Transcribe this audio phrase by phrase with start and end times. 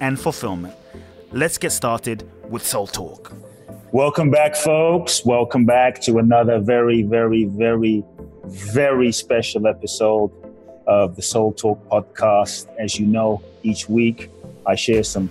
[0.00, 0.74] and fulfillment.
[1.32, 3.32] Let's get started with Soul Talk.
[3.92, 5.24] Welcome back, folks.
[5.24, 8.04] Welcome back to another very, very, very,
[8.44, 10.30] very special episode
[10.86, 12.66] of the Soul Talk podcast.
[12.78, 14.30] As you know, each week
[14.66, 15.30] I share some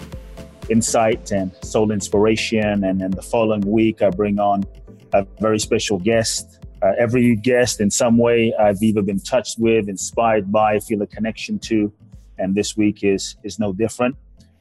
[0.69, 2.83] insight and soul inspiration.
[2.83, 4.63] And then the following week, I bring on
[5.13, 6.59] a very special guest.
[6.81, 11.07] Uh, every guest, in some way, I've either been touched with, inspired by, feel a
[11.07, 11.91] connection to,
[12.37, 14.15] and this week is is no different.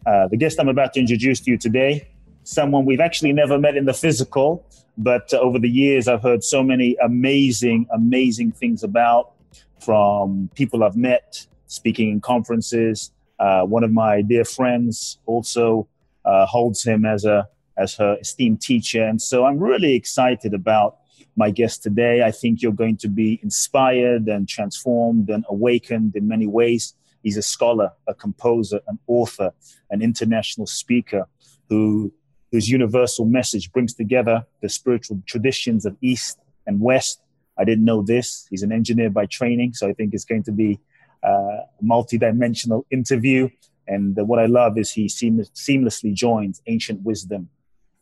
[0.06, 2.08] Uh, the guest I'm about to introduce to you today,
[2.44, 4.64] someone we've actually never met in the physical,
[4.96, 9.32] but uh, over the years I've heard so many amazing, amazing things about
[9.80, 13.10] from people I've met speaking in conferences.
[13.40, 15.88] Uh, one of my dear friends also
[16.24, 20.98] uh, holds him as a as her esteemed teacher, and so I'm really excited about
[21.36, 22.22] my guest today.
[22.22, 26.94] I think you're going to be inspired and transformed and awakened in many ways
[27.26, 29.50] He's a scholar, a composer, an author,
[29.90, 31.26] an international speaker
[31.68, 32.12] who,
[32.52, 37.20] whose universal message brings together the spiritual traditions of East and West.
[37.58, 38.46] I didn't know this.
[38.48, 40.78] He's an engineer by training, so I think it's going to be
[41.24, 43.48] a multi-dimensional interview.
[43.88, 47.48] And what I love is he seam- seamlessly joins ancient wisdom,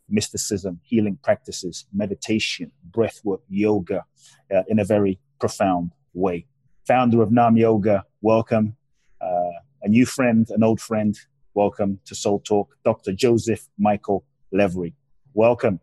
[0.07, 4.05] mysticism, healing practices, meditation, breathwork, yoga
[4.55, 6.45] uh, in a very profound way.
[6.85, 8.84] Founder of Naam Yoga, welcome uh,
[9.85, 11.17] a new friend, an old friend.
[11.53, 13.13] Welcome to Soul Talk, Dr.
[13.13, 14.93] Joseph Michael Levry.
[15.35, 15.79] Welcome.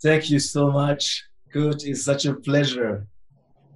[0.00, 1.24] Thank you so much.
[1.52, 1.82] Good.
[1.82, 3.08] It's such a pleasure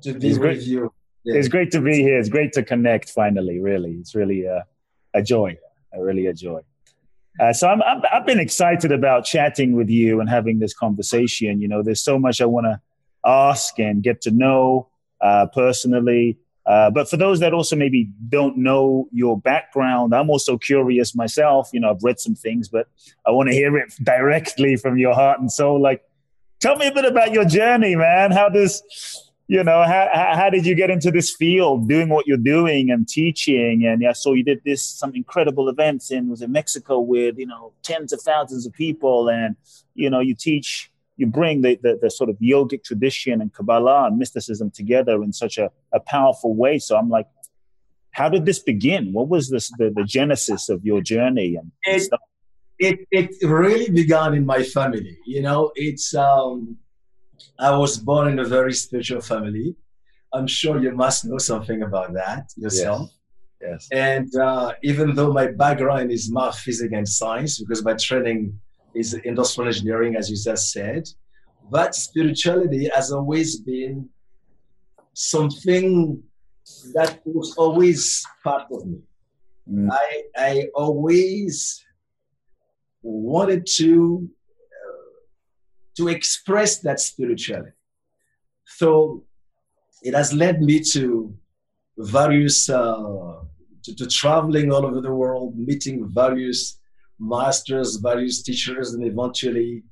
[0.03, 0.63] to be it's with great.
[0.63, 0.93] you.
[1.25, 1.35] Yeah.
[1.35, 2.19] It's great to be here.
[2.19, 3.93] It's great to connect finally, really.
[4.01, 4.65] It's really a,
[5.15, 5.59] a joy,
[5.93, 6.61] a really a joy.
[7.41, 11.61] Uh, so I'm, i have been excited about chatting with you and having this conversation.
[11.61, 12.81] You know, there's so much I want to
[13.25, 14.89] ask and get to know
[15.21, 16.39] uh, personally.
[16.65, 21.71] Uh, but for those that also maybe don't know your background, I'm also curious myself.
[21.73, 22.89] You know, I've read some things, but
[23.27, 25.81] I want to hear it directly from your heart and soul.
[25.81, 26.05] Like,
[26.61, 28.31] tell me a bit about your journey, man.
[28.31, 28.81] How does,
[29.49, 33.09] you know, how, how did you get into this field, doing what you're doing and
[33.09, 33.85] teaching?
[33.85, 37.47] And I saw you did this some incredible events in was in Mexico with you
[37.47, 39.57] know tens of thousands of people, and
[39.97, 40.92] you know you teach
[41.23, 45.33] you bring the, the, the, sort of yogic tradition and Kabbalah and mysticism together in
[45.33, 46.75] such a, a powerful way.
[46.87, 47.29] So I'm like,
[48.11, 49.13] how did this begin?
[49.13, 52.21] What was this, the, the genesis of your journey and it, stuff?
[52.89, 55.17] It, it really began in my family.
[55.25, 56.77] You know, it's, um,
[57.57, 59.77] I was born in a very spiritual family.
[60.35, 63.11] I'm sure you must know something about that yourself.
[63.61, 63.89] Yes.
[63.93, 64.09] yes.
[64.11, 68.59] And uh, even though my background is math, physics, and science, because my training
[68.95, 71.09] is industrial engineering, as you just said.
[71.71, 74.09] But spirituality has always been
[75.15, 76.23] something
[76.95, 78.99] that was always part of me.
[79.71, 79.89] Mm.
[79.91, 81.83] I, I always
[83.03, 85.13] wanted to uh,
[85.97, 87.73] to express that spirituality.
[88.67, 89.25] So
[90.03, 91.35] it has led me to
[91.99, 93.41] various uh,
[93.85, 96.79] to, to traveling all over the world, meeting various
[97.23, 99.85] masters, various teachers, and eventually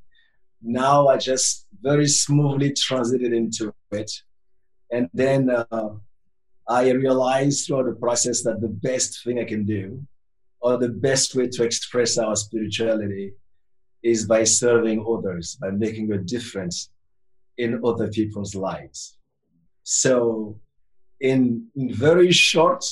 [0.62, 4.10] now I just very smoothly transited into it.
[4.91, 5.90] And then uh,
[6.69, 10.05] I realized throughout the process that the best thing I can do,
[10.60, 13.32] or the best way to express our spirituality,
[14.02, 16.90] is by serving others, by making a difference
[17.56, 19.16] in other people's lives.
[19.84, 20.58] So,
[21.20, 22.84] in, in very short,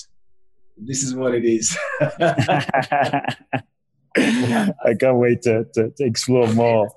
[0.76, 1.76] this is what it is.
[4.84, 6.88] I can't wait to, to, to explore more.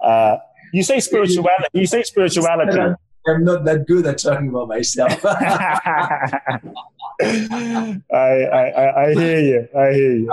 [0.00, 0.36] Uh,
[0.72, 1.68] you say spirituality.
[1.72, 2.78] You say spirituality.
[3.28, 5.20] I'm not that good at talking about myself.
[5.26, 6.60] I,
[8.12, 9.68] I, I hear you.
[9.76, 10.32] I hear you.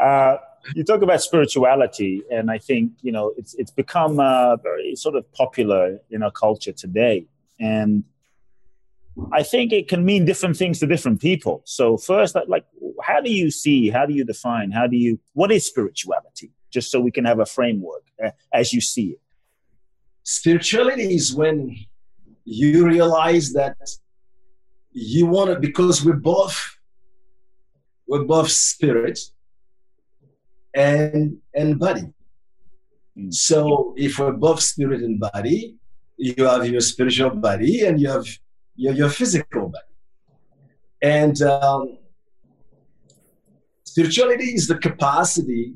[0.00, 0.36] Uh,
[0.74, 5.14] you talk about spirituality, and I think you know it's it's become uh, very sort
[5.14, 7.26] of popular in our culture today.
[7.60, 8.04] And
[9.32, 11.62] I think it can mean different things to different people.
[11.64, 12.64] So first, like,
[13.02, 13.90] how do you see?
[13.90, 14.70] How do you define?
[14.70, 15.18] How do you?
[15.34, 16.52] What is spirituality?
[16.70, 19.20] just so we can have a framework uh, as you see it.
[20.22, 21.76] Spirituality is when
[22.44, 23.76] you realize that
[24.92, 26.78] you want to, because we're both,
[28.06, 29.18] we're both spirit
[30.74, 32.12] and and body.
[33.18, 33.32] Mm.
[33.34, 35.76] So if we're both spirit and body,
[36.16, 38.26] you have your spiritual body and you have
[38.80, 39.84] your, your physical body.
[41.02, 41.98] And um,
[43.84, 45.74] spirituality is the capacity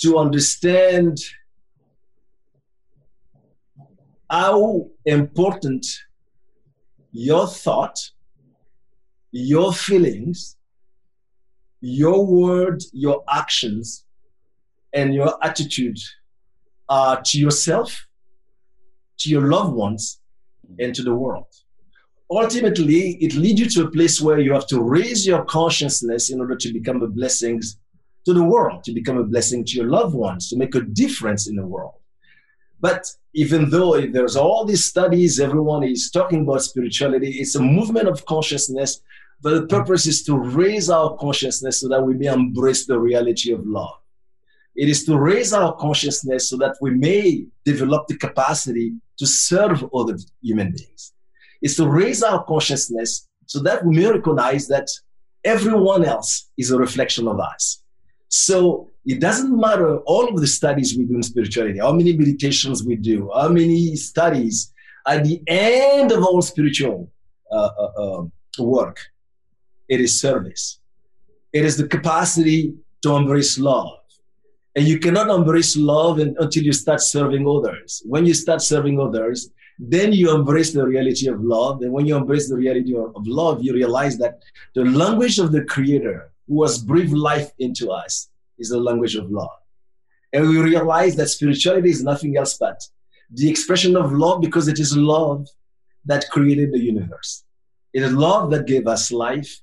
[0.00, 1.18] to understand
[4.30, 5.86] how important
[7.12, 7.98] your thought,
[9.30, 10.56] your feelings,
[11.82, 14.06] your word, your actions,
[14.94, 15.98] and your attitude
[16.88, 18.06] are to yourself,
[19.18, 20.21] to your loved ones,
[20.64, 20.84] Mm-hmm.
[20.84, 21.46] and to the world.
[22.30, 26.40] Ultimately, it leads you to a place where you have to raise your consciousness in
[26.40, 27.60] order to become a blessing
[28.24, 31.48] to the world, to become a blessing to your loved ones, to make a difference
[31.48, 31.94] in the world.
[32.80, 38.08] But even though there's all these studies, everyone is talking about spirituality, it's a movement
[38.08, 39.00] of consciousness,
[39.42, 43.52] but the purpose is to raise our consciousness so that we may embrace the reality
[43.52, 43.98] of love.
[44.74, 49.78] It is to raise our consciousness so that we may develop the capacity to serve
[49.94, 51.12] other human beings.
[51.64, 54.88] It's to raise our consciousness so that we may recognize that
[55.44, 57.82] everyone else is a reflection of us.
[58.28, 62.82] So it doesn't matter all of the studies we do in spirituality, how many meditations
[62.84, 64.72] we do, how many studies.
[65.06, 67.10] At the end of all spiritual
[67.50, 68.22] uh, uh, uh,
[68.58, 68.98] work,
[69.88, 70.80] it is service.
[71.52, 73.90] It is the capacity to embrace love.
[74.74, 78.02] And you cannot embrace love until you start serving others.
[78.06, 81.82] When you start serving others, then you embrace the reality of love.
[81.82, 84.42] And when you embrace the reality of, love, you realize that
[84.74, 89.30] the language of the Creator who has breathed life into us is the language of
[89.30, 89.50] love.
[90.32, 92.80] And we realize that spirituality is nothing else but
[93.30, 95.46] the expression of love because it is love
[96.04, 97.44] that created the universe.
[97.92, 99.60] It is love that gave us life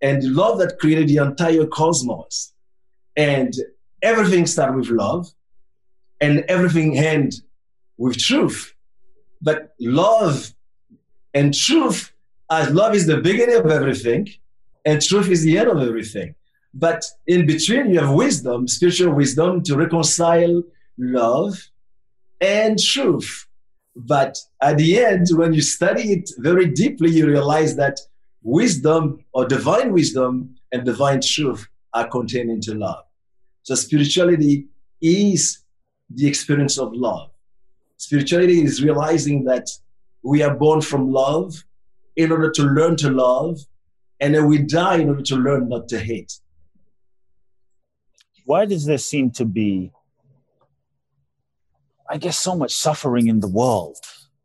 [0.00, 2.52] and love that created the entire cosmos.
[3.16, 3.54] And
[4.02, 5.26] everything starts with love
[6.20, 7.42] and everything ends
[7.98, 8.74] with truth.
[9.40, 10.52] But love
[11.34, 12.12] and truth,
[12.50, 14.28] as love is the beginning of everything
[14.84, 16.34] and truth is the end of everything.
[16.72, 20.62] But in between, you have wisdom, spiritual wisdom to reconcile
[20.98, 21.70] love
[22.40, 23.46] and truth.
[23.96, 27.98] But at the end, when you study it very deeply, you realize that
[28.42, 33.05] wisdom or divine wisdom and divine truth are contained into love.
[33.66, 34.68] So spirituality
[35.00, 35.40] is
[36.08, 37.30] the experience of love.
[37.96, 39.66] Spirituality is realizing that
[40.22, 41.64] we are born from love
[42.14, 43.58] in order to learn to love,
[44.20, 46.32] and then we die in order to learn not to hate
[48.46, 49.92] why does there seem to be
[52.08, 53.98] i guess so much suffering in the world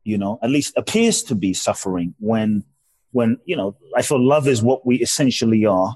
[0.04, 2.64] you know at least appears to be suffering when
[3.12, 5.96] when you know i feel love is what we essentially are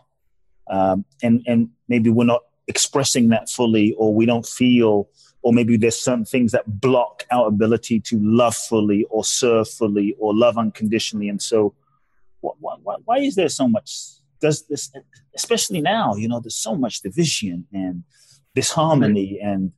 [0.69, 5.09] um, and and maybe we're not expressing that fully or we don't feel
[5.41, 10.15] or maybe there's certain things that block our ability to love fully or serve fully
[10.19, 11.73] or love unconditionally and so
[12.41, 14.15] why, why, why is there so much
[14.45, 14.91] does this,
[15.35, 18.03] especially now, you know, there's so much division and
[18.53, 19.71] disharmony and.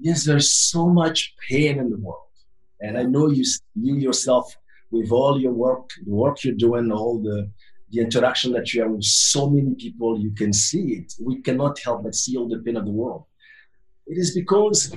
[0.00, 2.34] Yes, there's so much pain in the world.
[2.80, 4.56] And I know you, you yourself,
[4.90, 7.50] with all your work, the work you're doing, all the,
[7.92, 11.12] the interaction that you have with so many people, you can see it.
[11.20, 13.24] We cannot help but see all the pain of the world.
[14.06, 14.96] It is because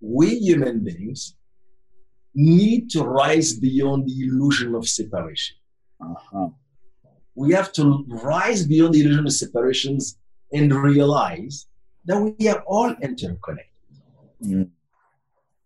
[0.00, 1.36] we human beings
[2.34, 5.56] need to rise beyond the illusion of separation.
[6.00, 6.48] Uh-huh
[7.34, 10.18] we have to rise beyond the illusion of separations
[10.52, 11.66] and realize
[12.04, 13.66] that we are all interconnected.
[14.42, 14.70] Mm.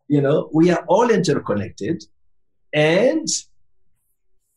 [0.09, 2.05] You know, we are all interconnected
[2.73, 3.29] and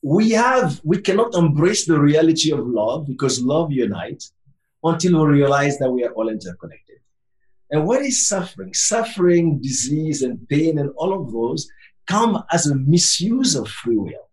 [0.02, 4.34] we have we cannot embrace the reality of love because love unites
[4.84, 6.98] until we realize that we are all interconnected.
[7.70, 8.74] And what is suffering?
[8.74, 11.70] Suffering, disease, and pain, and all of those
[12.08, 14.30] come as a misuse of free will.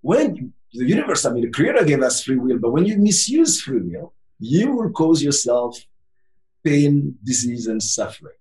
[0.00, 3.60] When the universe, I mean, the creator gave us free will, but when you misuse
[3.60, 5.78] free will, you will cause yourself
[6.64, 8.36] pain, disease, and suffering.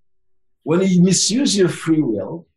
[0.63, 2.47] When you misuse your free will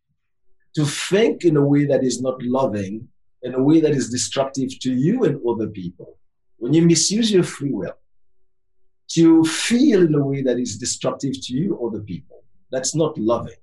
[0.77, 3.09] to think in a way that is not loving,
[3.45, 6.19] in a way that is destructive to you and other people,
[6.59, 7.97] when you misuse your free will
[9.09, 13.17] to feel in a way that is destructive to you or the people, that's not
[13.17, 13.61] loving.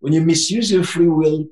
[0.00, 1.46] When you misuse your free will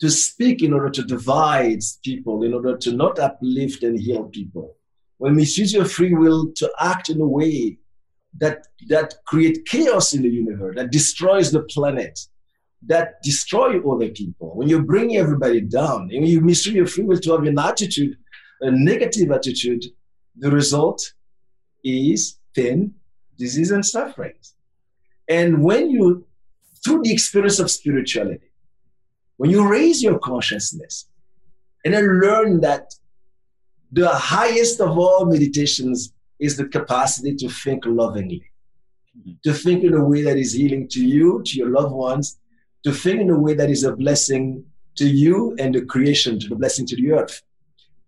[0.00, 4.76] to speak in order to divide people, in order to not uplift and heal people.
[5.18, 7.78] When we use your free will to act in a way
[8.38, 12.18] that that create chaos in the universe, that destroys the planet,
[12.86, 14.52] that destroy other people.
[14.54, 18.16] When you bring everybody down, and you mistreat your free will to have an attitude,
[18.60, 19.84] a negative attitude,
[20.36, 21.12] the result
[21.84, 22.94] is pain,
[23.38, 24.34] disease, and suffering.
[25.28, 26.26] And when you,
[26.84, 28.50] through the experience of spirituality,
[29.36, 31.06] when you raise your consciousness
[31.84, 32.94] and then learn that
[33.92, 38.50] the highest of all meditations is the capacity to think lovingly,
[39.16, 39.32] mm-hmm.
[39.44, 42.39] to think in a way that is healing to you, to your loved ones,
[42.84, 44.64] to think in a way that is a blessing
[44.96, 47.42] to you and the creation, to the blessing to the earth,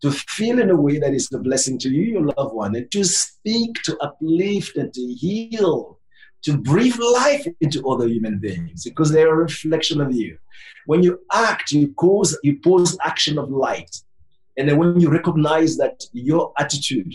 [0.02, 2.90] to feel in a way that is a blessing to you, your loved one, and
[2.90, 6.00] to speak, to uplift, and to heal,
[6.42, 10.36] to breathe life into other human beings because they are a reflection of you.
[10.86, 13.94] When you act, you cause you pose action of light.
[14.56, 17.14] And then when you recognize that your attitude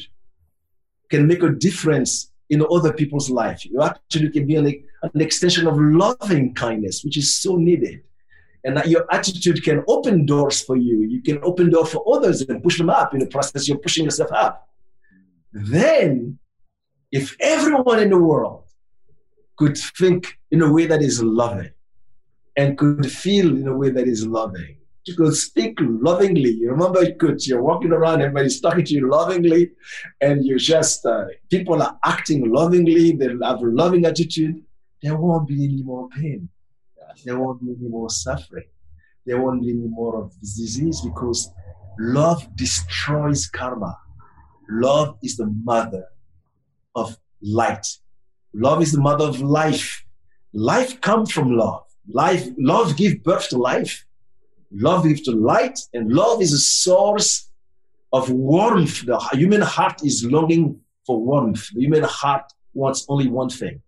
[1.10, 5.68] can make a difference in other people's life, you actually can be an, an extension
[5.68, 8.02] of loving kindness, which is so needed.
[8.64, 11.02] And that your attitude can open doors for you.
[11.04, 13.68] You can open doors for others and push them up in the process.
[13.68, 14.68] You're pushing yourself up.
[15.54, 16.40] Then,
[17.12, 18.64] if everyone in the world
[19.58, 21.72] could think in a way that is loving
[22.58, 24.78] and could feel in a way that is loving,
[25.08, 26.52] you could speak lovingly.
[26.52, 29.72] You remember, could, you're walking around, everybody's talking to you lovingly,
[30.20, 34.62] and you just, uh, people are acting lovingly, they have a loving attitude,
[35.02, 36.50] there won't be any more pain.
[37.24, 38.66] There won't be any more suffering.
[39.26, 41.50] There won't be any more of disease because
[42.00, 43.98] love destroys karma.
[44.70, 46.06] Love is the mother
[46.96, 47.86] of light.
[48.54, 50.04] Love is the mother of life.
[50.54, 51.84] Life comes from love.
[52.10, 54.06] Life, love gives birth to life.
[54.72, 57.52] Love gives to light, and love is a source
[58.12, 59.06] of warmth.
[59.06, 61.68] The human heart is longing for warmth.
[61.74, 63.82] The human heart wants only one thing.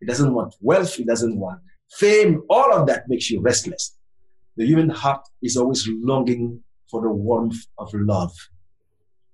[0.00, 0.98] It doesn't want wealth.
[0.98, 1.60] It doesn't want
[1.98, 2.42] fame.
[2.50, 3.96] All of that makes you restless.
[4.56, 8.32] The human heart is always longing for the warmth of love.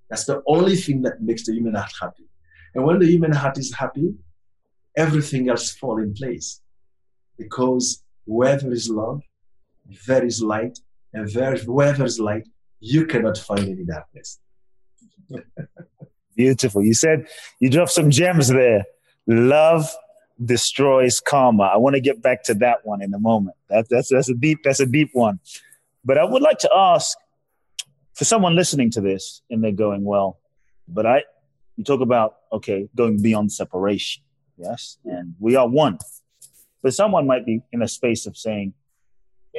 [0.09, 2.29] That's the only thing that makes the human heart happy.
[2.75, 4.15] And when the human heart is happy,
[4.97, 6.61] everything else falls in place.
[7.39, 9.23] Because where there is love,
[10.07, 10.79] there is light,
[11.13, 12.47] and there, where there is light,
[12.81, 14.39] you cannot find any darkness.
[16.37, 16.83] Beautiful.
[16.83, 17.27] You said
[17.59, 18.85] you dropped some gems there.
[19.27, 19.91] Love
[20.43, 21.65] destroys karma.
[21.65, 23.57] I want to get back to that one in a moment.
[23.69, 25.41] That, that's that's a deep that's a deep one.
[26.05, 27.17] But I would like to ask
[28.15, 30.41] for someone listening to this and they're going, well,
[30.89, 31.25] but I
[31.77, 34.23] you talk about okay, going beyond separation.
[34.57, 34.99] Yes.
[35.05, 35.99] And we are one.
[36.83, 38.75] But someone might be in a space of saying,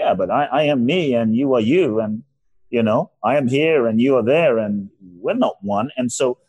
[0.01, 2.23] Yeah, but I, I am me and you are you, and
[2.71, 4.89] you know, I am here and you are there, and
[5.23, 5.91] we're not one.
[5.95, 6.39] And so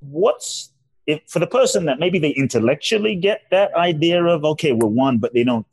[0.00, 0.72] what's
[1.06, 5.18] if for the person that maybe they intellectually get that idea of okay we're one
[5.18, 5.66] but they don't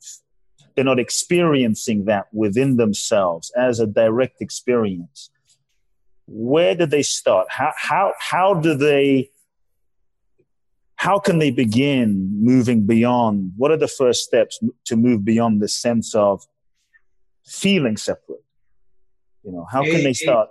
[0.74, 5.30] they're not experiencing that within themselves as a direct experience
[6.26, 9.28] where do they start how how how do they
[10.94, 15.68] how can they begin moving beyond what are the first steps to move beyond the
[15.68, 16.46] sense of
[17.50, 18.44] feeling separate
[19.44, 20.48] you know how can they start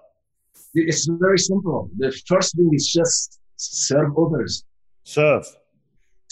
[0.73, 4.63] it's very simple the first thing is just serve others
[5.09, 5.47] Serve.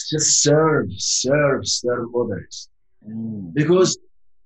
[0.08, 2.68] Just serve, serve, serve others.
[3.04, 3.52] Mm.
[3.52, 3.98] Because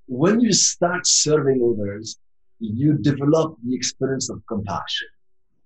[0.07, 2.19] when you start serving others,
[2.59, 5.09] you develop the experience of compassion.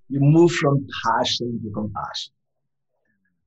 [0.08, 2.32] You move from passion to compassion.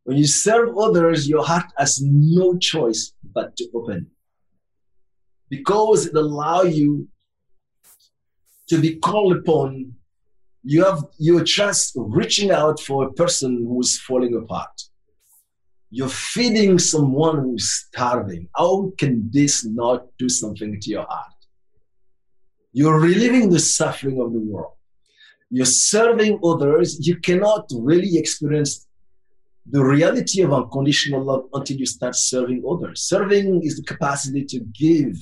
[0.05, 4.09] When you serve others, your heart has no choice but to open.
[5.49, 7.07] Because it allows you
[8.69, 9.93] to be called upon,
[10.63, 14.81] you have you're just reaching out for a person who's falling apart.
[15.91, 18.47] You're feeding someone who's starving.
[18.55, 21.33] How can this not do something to your heart?
[22.71, 24.73] You're relieving the suffering of the world.
[25.49, 27.07] You're serving others.
[27.07, 28.87] You cannot really experience
[29.65, 33.01] the reality of unconditional love until you start serving others.
[33.01, 35.15] Serving is the capacity to give.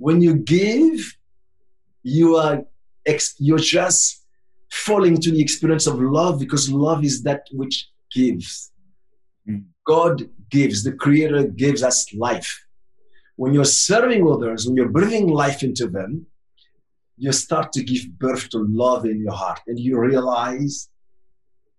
[0.00, 0.98] When you give,
[2.02, 2.64] you are
[3.38, 4.24] you're just
[4.70, 8.72] falling to the experience of love because love is that which gives.
[9.46, 9.64] Mm.
[9.86, 12.50] God gives, the Creator gives us life.
[13.36, 16.26] When you're serving others, when you're breathing life into them,
[17.18, 19.60] you start to give birth to love in your heart.
[19.66, 20.88] And you realize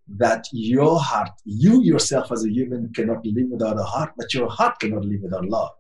[0.08, 4.48] that your heart, you yourself as a human cannot live without a heart, but your
[4.48, 5.72] heart cannot live without love.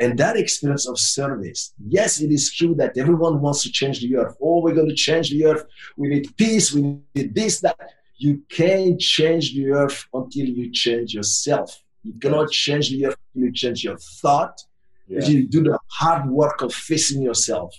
[0.00, 4.16] And that experience of service, yes, it is true that everyone wants to change the
[4.16, 4.36] earth.
[4.40, 5.64] Oh, we're going to change the earth.
[5.96, 6.72] We need peace.
[6.72, 7.78] We need this, that
[8.16, 11.82] you can't change the earth until you change yourself.
[12.04, 14.60] You cannot change the earth until you change your thought.
[15.08, 15.24] Yeah.
[15.24, 17.74] You do the hard work of facing yourself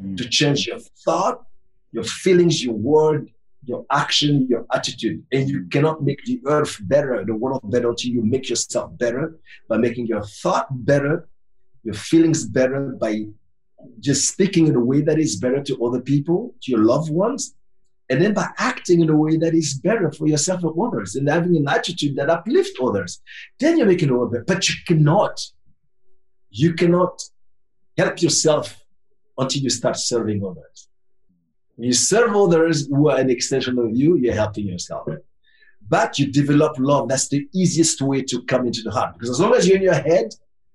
[0.00, 0.16] mm.
[0.16, 1.42] to change your thought,
[1.90, 3.30] your feelings, your word,
[3.64, 5.24] your action, your attitude.
[5.32, 9.36] And you cannot make the earth better, the world better until you make yourself better
[9.68, 11.28] by making your thought better,
[11.86, 13.24] your feelings better by
[14.00, 17.54] just speaking in a way that is better to other people, to your loved ones,
[18.08, 21.28] and then by acting in a way that is better for yourself and others and
[21.28, 23.20] having an attitude that uplifts others,
[23.58, 24.44] then you're making it better.
[24.46, 25.40] But you cannot,
[26.50, 27.20] you cannot
[27.96, 28.80] help yourself
[29.38, 30.88] until you start serving others.
[31.78, 35.08] You serve others who are an extension of you, you're helping yourself.
[35.88, 37.08] But you develop love.
[37.08, 39.14] That's the easiest way to come into the heart.
[39.14, 40.34] Because as long as you're in your head,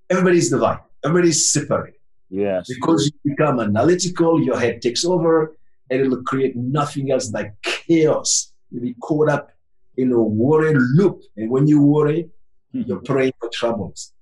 [0.10, 0.80] everybody's divine.
[1.04, 1.96] Everybody's separate.
[2.30, 2.68] Yes.
[2.74, 5.56] Because you become analytical, your head takes over,
[5.90, 8.54] and it'll create nothing else but chaos.
[8.70, 9.52] You'll be caught up
[9.98, 11.22] in a worry loop.
[11.36, 12.30] And when you worry,
[12.74, 12.88] mm-hmm.
[12.88, 14.14] you're praying for troubles.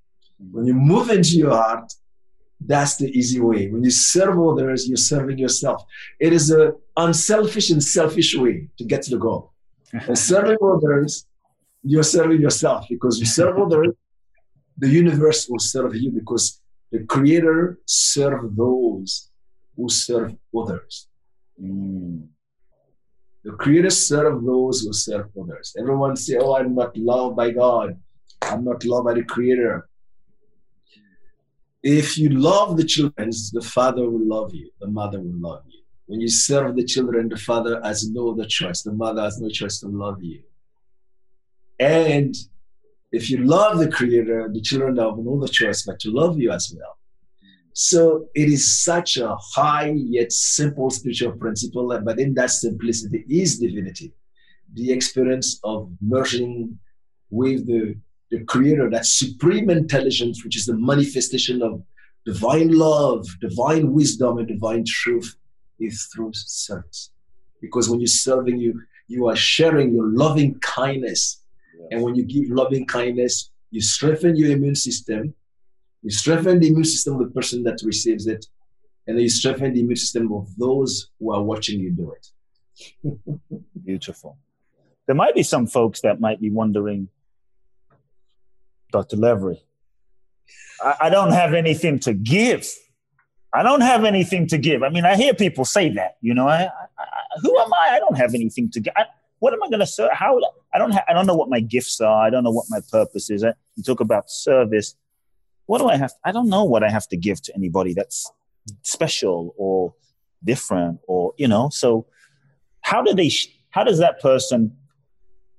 [0.51, 1.93] When you move into your heart,
[2.59, 3.69] that's the easy way.
[3.69, 5.83] When you serve others, you're serving yourself.
[6.19, 9.53] It is an unselfish and selfish way to get to the goal.
[9.93, 11.25] and serving others,
[11.83, 13.89] you're serving yourself because you serve others,
[14.77, 16.58] the universe will serve you because
[16.91, 19.29] the Creator serves those
[19.75, 21.07] who serve others.
[21.61, 22.27] Mm.
[23.43, 25.75] The Creator serves those who serve others.
[25.77, 27.97] Everyone say, "Oh, I'm not loved by God.
[28.41, 29.87] I'm not loved by the Creator."
[31.81, 35.81] If you love the children, the father will love you, the mother will love you.
[36.07, 39.47] When you serve the children, the father has no other choice, the mother has no
[39.47, 40.43] choice to love you.
[41.79, 42.35] And
[43.11, 46.73] if you love the creator, the children have no choice but to love you as
[46.75, 46.97] well.
[47.73, 53.59] So it is such a high yet simple spiritual principle, but in that simplicity is
[53.59, 54.13] divinity.
[54.73, 56.77] The experience of merging
[57.29, 57.95] with the
[58.31, 61.81] the creator, that supreme intelligence, which is the manifestation of
[62.25, 65.35] divine love, divine wisdom, and divine truth,
[65.79, 67.11] is through service.
[67.61, 71.41] Because when you're serving, you you are sharing your loving kindness.
[71.91, 75.33] And when you give loving kindness, you strengthen your immune system.
[76.01, 78.45] You strengthen the immune system of the person that receives it.
[79.07, 83.41] And then you strengthen the immune system of those who are watching you do it.
[83.85, 84.37] Beautiful.
[85.07, 87.09] There might be some folks that might be wondering
[88.91, 89.17] Dr.
[89.17, 89.59] Levry.
[90.81, 92.67] I, I don't have anything to give.
[93.53, 94.83] I don't have anything to give.
[94.83, 96.17] I mean, I hear people say that.
[96.21, 97.05] You know, I, I,
[97.41, 97.95] who am I?
[97.95, 98.93] I don't have anything to give.
[99.39, 100.11] What am I going to serve?
[100.13, 100.39] How?
[100.73, 100.91] I don't.
[100.91, 102.25] Ha- I don't know what my gifts are.
[102.25, 103.43] I don't know what my purpose is.
[103.75, 104.95] You talk about service.
[105.65, 106.13] What do I have?
[106.23, 108.31] I don't know what I have to give to anybody that's
[108.83, 109.93] special or
[110.43, 111.69] different or you know.
[111.69, 112.05] So,
[112.81, 113.29] how do they?
[113.29, 114.75] Sh- how does that person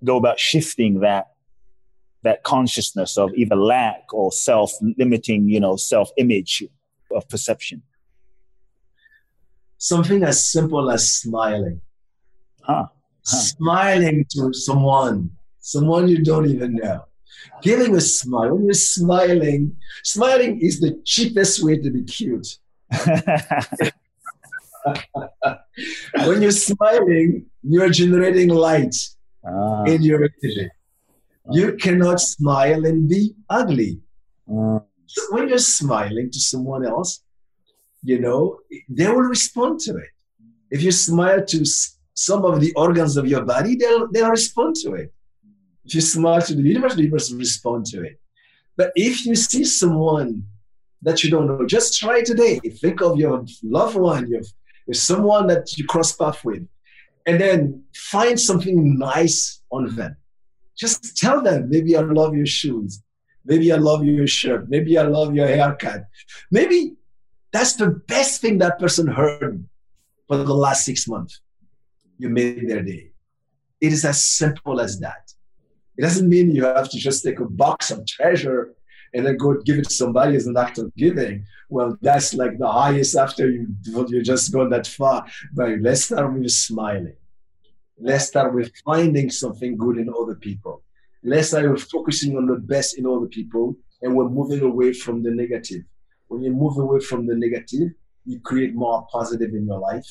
[0.04, 1.26] go about shifting that
[2.22, 6.64] that consciousness of either lack or self-limiting, you know, self-image
[7.14, 7.82] of perception?
[9.78, 11.80] Something as simple as smiling.
[12.62, 12.84] Huh.
[12.84, 12.99] huh.
[13.22, 17.04] Smiling to someone, someone you don't even know.
[17.62, 18.54] Giving a smile.
[18.54, 22.58] When you're smiling, smiling is the cheapest way to be cute.
[26.24, 28.96] when you're smiling, you're generating light
[29.46, 29.84] ah.
[29.84, 30.70] in your energy.
[31.50, 34.00] You cannot smile and be ugly.
[34.48, 34.84] Mm.
[35.06, 37.22] So when you're smiling to someone else,
[38.02, 40.10] you know, they will respond to it.
[40.70, 41.64] If you smile to
[42.20, 45.10] some of the organs of your body, they'll, they'll respond to it.
[45.86, 48.20] If you smile to the universe, the universe will respond to it.
[48.76, 50.44] But if you see someone
[51.00, 52.58] that you don't know, just try today.
[52.58, 54.42] Think of your loved one, your,
[54.92, 56.68] someone that you cross path with,
[57.26, 60.14] and then find something nice on them.
[60.76, 63.02] Just tell them, maybe I love your shoes.
[63.46, 64.68] Maybe I love your shirt.
[64.68, 66.04] Maybe I love your haircut.
[66.50, 66.96] Maybe
[67.50, 69.64] that's the best thing that person heard
[70.28, 71.40] for the last six months.
[72.20, 73.12] You made their day.
[73.80, 75.32] It is as simple as that.
[75.96, 78.74] It doesn't mean you have to just take a box of treasure
[79.14, 81.46] and then go give it to somebody as an act of giving.
[81.70, 83.74] Well, that's like the highest after you
[84.12, 85.18] you just gone that far.
[85.54, 87.16] But let's start with smiling.
[87.98, 90.82] Let's start with finding something good in other people.
[91.22, 95.22] Let's start with focusing on the best in other people, and we're moving away from
[95.22, 95.84] the negative.
[96.28, 97.88] When you move away from the negative,
[98.26, 100.08] you create more positive in your life,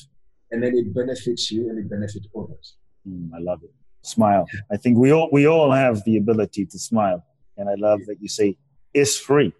[0.50, 2.76] and then it benefits you and it benefits others.
[3.08, 3.70] Mm, I love it.
[4.02, 4.46] Smile.
[4.72, 7.24] I think we all we all have the ability to smile,
[7.56, 8.56] and I love that you say
[8.94, 9.52] it's free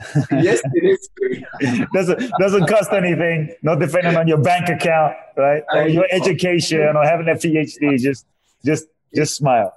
[0.32, 1.46] yes, it is free.
[1.94, 3.54] doesn't doesn't cost anything.
[3.62, 5.62] Not depending on your bank account, right?
[5.72, 7.98] Or your education or having a PhD.
[7.98, 8.26] Just
[8.64, 9.72] just just smile.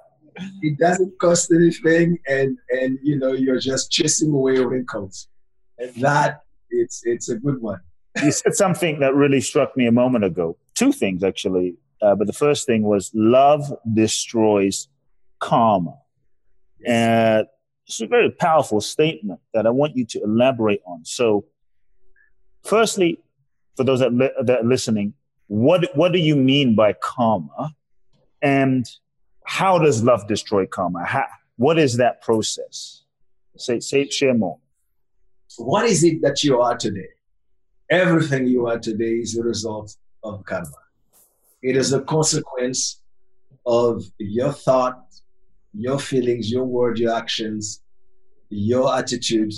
[0.62, 5.28] It doesn't cost anything, and and you know you're just chasing away wrinkles,
[5.78, 7.80] and that it's it's a good one.
[8.24, 10.56] You said something that really struck me a moment ago.
[10.74, 14.88] Two things actually, uh, but the first thing was love destroys
[15.38, 15.96] karma,
[16.86, 17.46] and
[17.86, 21.04] it's a very powerful statement that I want you to elaborate on.
[21.04, 21.46] So,
[22.64, 23.20] firstly,
[23.76, 25.14] for those that, li- that are listening,
[25.46, 27.74] what what do you mean by karma,
[28.42, 28.86] and
[29.44, 31.04] how does love destroy karma?
[31.04, 31.24] How,
[31.56, 33.02] what is that process?
[33.56, 34.58] Say, say, share more.
[35.56, 37.08] What is it that you are today?
[37.90, 40.70] Everything you are today is a result of karma.
[41.62, 43.00] It is a consequence
[43.64, 45.02] of your thought,
[45.72, 47.82] your feelings, your word, your actions,
[48.50, 49.54] your attitude.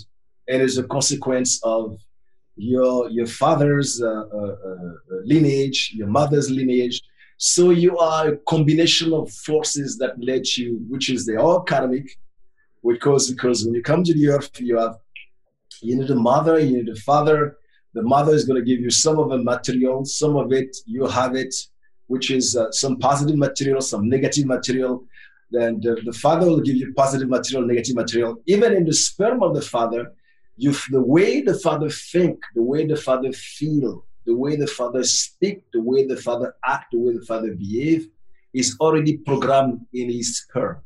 [0.47, 1.99] And It is a consequence of
[2.57, 4.93] your your father's uh, uh, uh,
[5.25, 7.03] lineage, your mother's lineage.
[7.37, 12.17] So you are a combination of forces that led you, which is the all karmic,
[12.87, 14.99] because because when you come to the earth, you have
[15.83, 17.57] you need a mother, you need a father.
[17.95, 21.07] The mother is going to give you some of the material, some of it you
[21.07, 21.55] have it,
[22.07, 25.05] which is uh, some positive material, some negative material.
[25.51, 28.37] Then the, the father will give you positive material, negative material.
[28.47, 30.13] Even in the sperm of the father,
[30.57, 35.03] you the way the father think, the way the father feel, the way the father
[35.03, 38.09] speak, the way the father act, the way the father behave,
[38.53, 40.79] is already programmed in his sperm.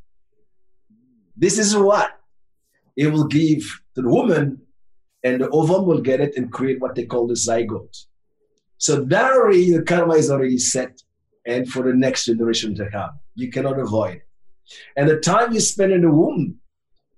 [1.37, 2.19] This is what
[2.97, 3.62] it will give
[3.95, 4.62] to the woman,
[5.25, 8.05] and the ovum will get it and create what they call the zygote.
[8.79, 11.03] So that already the karma is already set,
[11.47, 14.23] and for the next generation to come, you cannot avoid.
[14.97, 16.57] And the time you spend in the womb,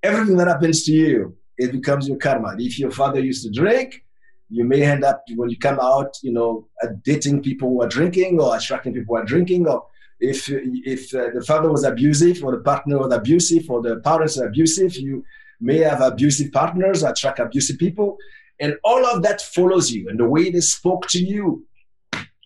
[0.03, 2.55] everything that happens to you it becomes your karma.
[2.59, 4.05] If your father used to drink,
[4.49, 6.69] you may end up when you come out, you know,
[7.03, 9.67] dating people who are drinking or attracting people who are drinking.
[9.67, 9.87] Or
[10.21, 14.39] if if uh, the father was abusive or the partner was abusive or the parents
[14.39, 15.25] are abusive, you
[15.61, 18.17] may have abusive partners, attract abusive people,
[18.61, 20.09] and all of that follows you.
[20.09, 21.67] And the way they spoke to you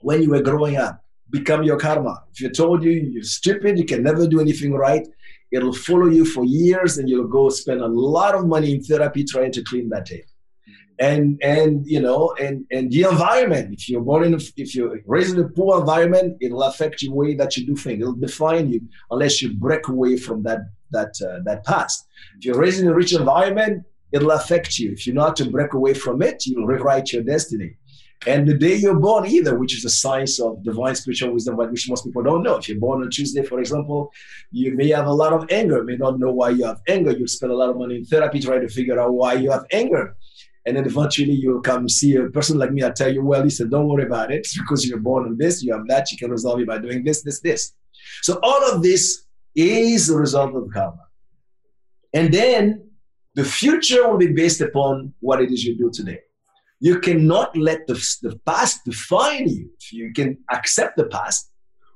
[0.01, 2.25] when you were growing up become your karma.
[2.33, 5.07] If you told you you're stupid, you can never do anything right,
[5.51, 9.25] It'll follow you for years, and you'll go spend a lot of money in therapy
[9.25, 10.27] trying to clean that tape.
[11.01, 13.73] And and you know, and and the environment.
[13.73, 17.35] If you're born in, if you're raised in a poor environment, it'll affect the way
[17.35, 18.03] that you do things.
[18.03, 20.61] It'll define you unless you break away from that
[20.93, 22.07] that uh, that past.
[22.39, 24.93] If you're raised in a rich environment, it'll affect you.
[24.93, 27.77] If you're not to break away from it, you'll rewrite your destiny
[28.27, 31.89] and the day you're born either, which is a science of divine spiritual wisdom, which
[31.89, 32.57] most people don't know.
[32.57, 34.13] If you're born on Tuesday, for example,
[34.51, 37.13] you may have a lot of anger, may not know why you have anger.
[37.13, 39.65] You spend a lot of money in therapy trying to figure out why you have
[39.73, 40.17] anger.
[40.67, 42.85] And then eventually you'll come see a person like me.
[42.85, 44.47] I tell you, well, listen, don't worry about it.
[44.55, 47.23] Because you're born on this, you have that, you can resolve it by doing this,
[47.23, 47.73] this, this.
[48.21, 51.07] So all of this is the result of karma.
[52.13, 52.91] And then
[53.35, 56.21] the future will be based upon what it is you do today.
[56.81, 59.71] You cannot let the, the past define you.
[59.93, 61.51] You can accept the past,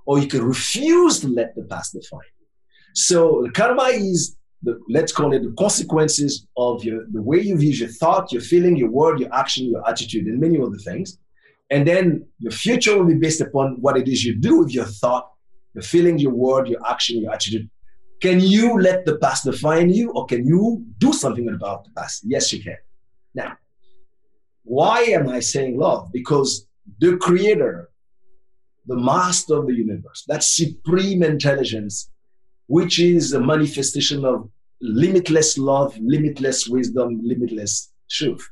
[0.06, 2.46] or you can refuse to let the past define you.
[2.94, 7.70] So karma is the, let's call it the consequences of your the way you view
[7.70, 11.18] your thought, your feeling, your word, your action, your attitude, and many other things.
[11.70, 14.84] And then your future will be based upon what it is you do with your
[14.84, 15.30] thought,
[15.74, 17.68] your feeling, your word, your action, your attitude.
[18.20, 22.22] Can you let the past define you, or can you do something about the past?
[22.24, 22.76] Yes, you can.
[23.34, 23.56] Now,
[24.62, 26.10] why am I saying love?
[26.12, 26.66] Because
[27.00, 27.90] the creator,
[28.87, 32.10] the master of the universe, that supreme intelligence,
[32.66, 34.48] which is a manifestation of
[34.80, 38.48] limitless love, limitless wisdom, limitless truth.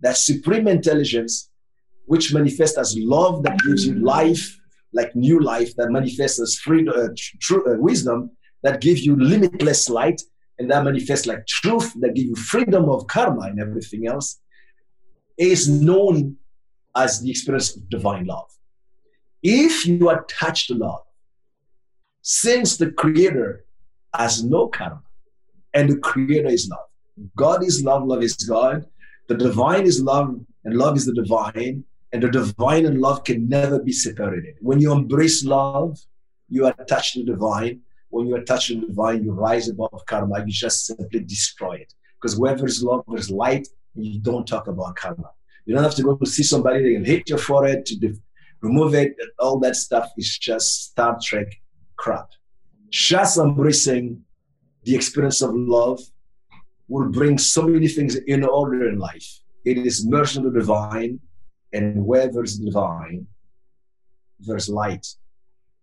[0.00, 1.50] That supreme intelligence,
[2.04, 4.56] which manifests as love that gives you life,
[4.92, 7.08] like new life, that manifests as freedom, uh,
[7.40, 8.30] tr- uh, wisdom
[8.62, 10.20] that gives you limitless light,
[10.58, 14.40] and that manifests like truth that gives you freedom of karma and everything else
[15.36, 16.36] is known
[16.96, 18.48] as the experience of divine love.
[19.42, 21.02] If you attach to love,
[22.22, 23.64] since the Creator
[24.14, 25.02] has no karma
[25.74, 28.86] and the Creator is love, God is love, love is God,
[29.28, 33.48] the divine is love, and love is the divine, and the divine and love can
[33.48, 34.56] never be separated.
[34.60, 35.98] When you embrace love,
[36.48, 37.80] you are attached to the divine.
[38.10, 41.92] When you attach to the divine, you rise above karma, you just simply destroy it.
[42.20, 45.30] Because where there's love, there's light, you don't talk about karma.
[45.64, 48.18] You don't have to go to see somebody, they can hit your forehead to def-
[48.60, 49.16] remove it.
[49.38, 51.48] All that stuff is just Star Trek
[51.96, 52.28] crap.
[52.90, 54.22] Just embracing
[54.84, 56.00] the experience of love
[56.88, 59.40] will bring so many things in order in life.
[59.64, 61.18] It is merged in the divine,
[61.76, 63.26] and where there's divine,
[64.40, 65.06] there's light.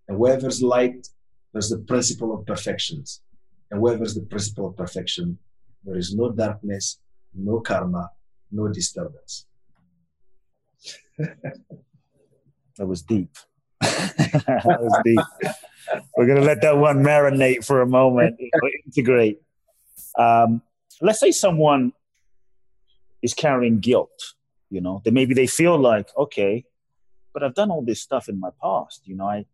[0.07, 1.07] And where there's light,
[1.51, 3.21] there's the principle of perfections.
[3.69, 5.37] And where there's the principle of perfection,
[5.83, 6.99] there is no darkness,
[7.33, 8.09] no karma,
[8.51, 9.45] no disturbance.
[11.17, 13.35] that was deep.
[13.81, 15.19] that was deep.
[16.17, 18.39] We're going to let that one marinate for a moment,
[18.85, 19.41] integrate.
[20.17, 20.61] Um,
[21.01, 21.93] let's say someone
[23.21, 24.33] is carrying guilt,
[24.73, 26.65] you know, that maybe they feel like, okay,
[27.31, 29.01] but I've done all this stuff in my past.
[29.05, 29.45] You know, I,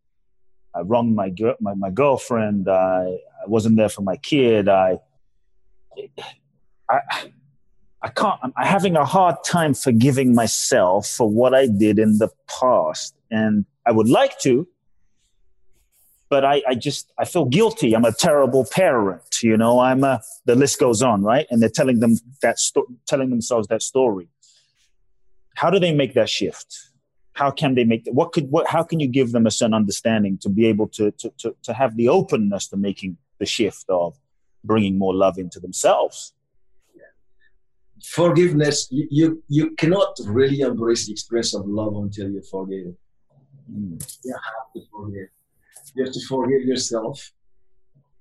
[0.73, 2.69] I wronged my, girl my, my girlfriend.
[2.69, 4.69] I, I wasn't there for my kid.
[4.69, 4.99] I,
[6.89, 6.99] I,
[8.01, 12.29] I can't, I'm having a hard time forgiving myself for what I did in the
[12.47, 13.13] past.
[13.29, 14.67] And I would like to,
[16.29, 17.93] but I, I just, I feel guilty.
[17.93, 19.43] I'm a terrible parent.
[19.43, 21.45] You know, I'm a, the list goes on, right?
[21.49, 24.29] And they're telling them that, sto- telling themselves that story.
[25.60, 26.69] How do they make that shift?
[27.34, 28.13] How can they make that?
[28.13, 31.12] What could, what, how can you give them a certain understanding to be able to,
[31.12, 34.17] to, to, to have the openness to making the shift of
[34.63, 36.34] bringing more love into themselves?
[38.04, 42.93] forgiveness you, you, you cannot really embrace the experience of love until you forgive
[43.72, 44.19] mm.
[44.24, 45.28] you have to forgive
[45.95, 47.32] you have to forgive yourself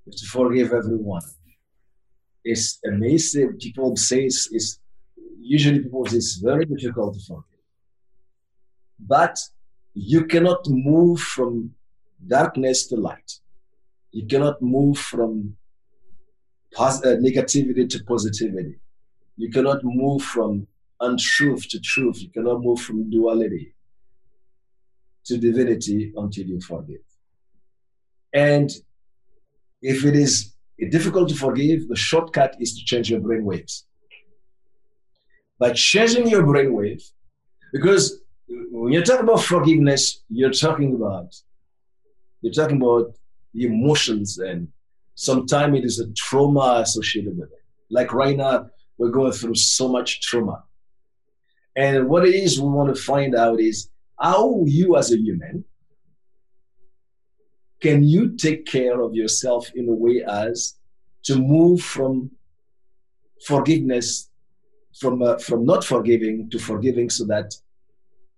[0.05, 1.23] you have to forgive everyone
[2.45, 4.81] it's amazing people say it's, it's
[5.41, 7.65] usually say it's very difficult to forgive
[8.99, 9.39] but
[9.95, 11.71] you cannot move from
[12.27, 13.31] darkness to light
[14.13, 15.57] you cannot move from
[16.75, 18.77] pos- uh, negativity to positivity
[19.37, 20.67] you cannot move from
[21.01, 22.21] untruth to truth.
[22.23, 23.75] You cannot move from duality
[25.27, 27.05] to divinity until you forgive.
[28.33, 28.71] And
[29.81, 30.55] if it is
[30.91, 33.87] difficult to forgive, the shortcut is to change your brain waves.
[35.59, 37.03] By changing your brainwave.
[37.73, 41.35] because when you talk about forgiveness, you're talking about
[42.41, 43.15] you're talking about
[43.53, 44.69] the emotions, and
[45.15, 47.65] sometimes it is a trauma associated with it.
[47.91, 50.63] Like right now, we're going through so much trauma.
[51.75, 53.91] And what it is we want to find out is
[54.21, 55.65] how you as a human
[57.81, 60.75] can you take care of yourself in a way as
[61.25, 62.31] to move from
[63.47, 64.29] forgiveness
[65.01, 67.55] from uh, from not forgiving to forgiving so that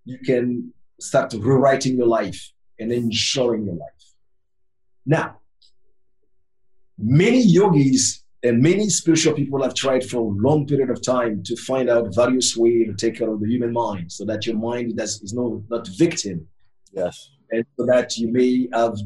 [0.05, 4.05] you can start rewriting your life and enjoying your life
[5.07, 5.37] now
[6.99, 11.57] many yogis and many spiritual people have tried for a long period of time to
[11.57, 14.97] find out various ways to take care of the human mind so that your mind
[14.97, 16.47] does, is no, not victim.
[16.93, 17.31] Yes.
[17.51, 18.97] And so that you may have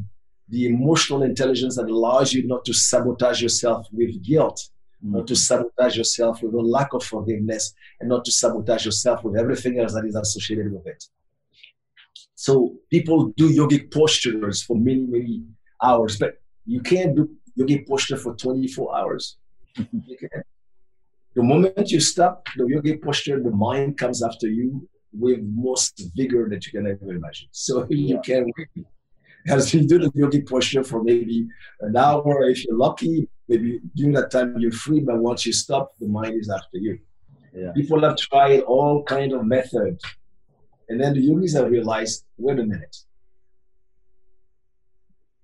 [0.49, 4.61] the emotional intelligence that allows you not to sabotage yourself with guilt.
[5.05, 5.39] Not to mm-hmm.
[5.39, 9.93] sabotage yourself with a lack of forgiveness, and not to sabotage yourself with everything else
[9.95, 11.05] that is associated with it.
[12.35, 15.43] So people do yogic postures for many, many
[15.83, 19.37] hours, but you can't do yogic posture for 24 hours.
[19.79, 20.39] Mm-hmm.
[21.35, 26.49] the moment you stop the yogic posture, the mind comes after you with most vigor
[26.49, 27.49] that you can ever imagine.
[27.53, 28.51] So you can't.
[29.49, 31.47] as you do the yogic posture for maybe
[31.81, 35.93] an hour, if you're lucky, maybe during that time you're free, but once you stop,
[36.01, 36.99] the mind is after you.
[37.55, 37.73] Yeah.
[37.73, 40.05] People have tried all kind of methods.
[40.89, 42.97] And then the yogis have realized, wait a minute.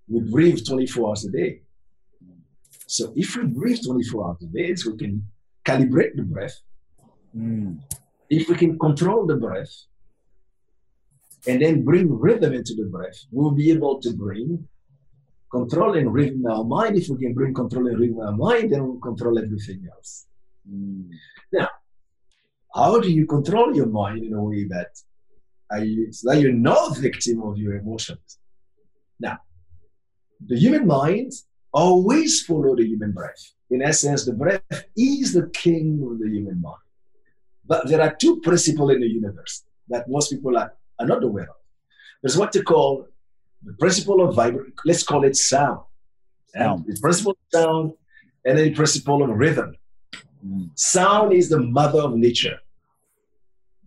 [0.09, 1.63] We breathe 24 hours a day.
[2.87, 5.25] So if we breathe 24 hours a day, we can
[5.65, 6.61] calibrate the breath.
[7.37, 7.79] Mm.
[8.29, 9.73] If we can control the breath
[11.47, 14.67] and then bring rhythm into the breath, we'll be able to bring
[15.51, 16.97] control and rhythm in our mind.
[16.97, 20.27] If we can bring control and rhythm in our mind, then we'll control everything else.
[20.71, 21.11] Mm.
[21.53, 21.69] Now,
[22.75, 24.91] how do you control your mind in a way that,
[25.83, 28.39] you, so that you're not victim of your emotions?
[29.19, 29.39] Now,
[30.47, 31.33] the human mind
[31.73, 33.53] always follow the human breath.
[33.71, 34.63] In essence, the breath
[34.97, 36.77] is the king of the human mind.
[37.67, 41.45] But there are two principles in the universe that most people are, are not aware
[41.45, 41.57] of.
[42.23, 43.07] There's what they call
[43.63, 45.81] the principle of vibration, let's call it sound.
[46.55, 46.85] sound.
[46.87, 47.93] the principle of sound
[48.45, 49.77] and then the principle of rhythm.
[50.47, 50.71] Mm.
[50.75, 52.59] Sound is the mother of nature,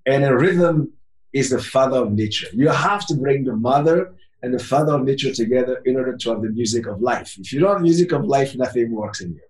[0.05, 0.93] and a rhythm
[1.33, 2.47] is the father of nature.
[2.53, 6.29] You have to bring the mother and the father of nature together in order to
[6.29, 7.37] have the music of life.
[7.39, 9.41] If you don't have music of life, nothing works in you.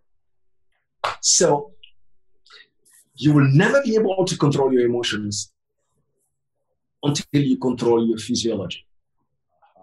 [1.19, 1.73] So
[3.15, 5.51] you will never be able to control your emotions
[7.01, 8.85] until you control your physiology.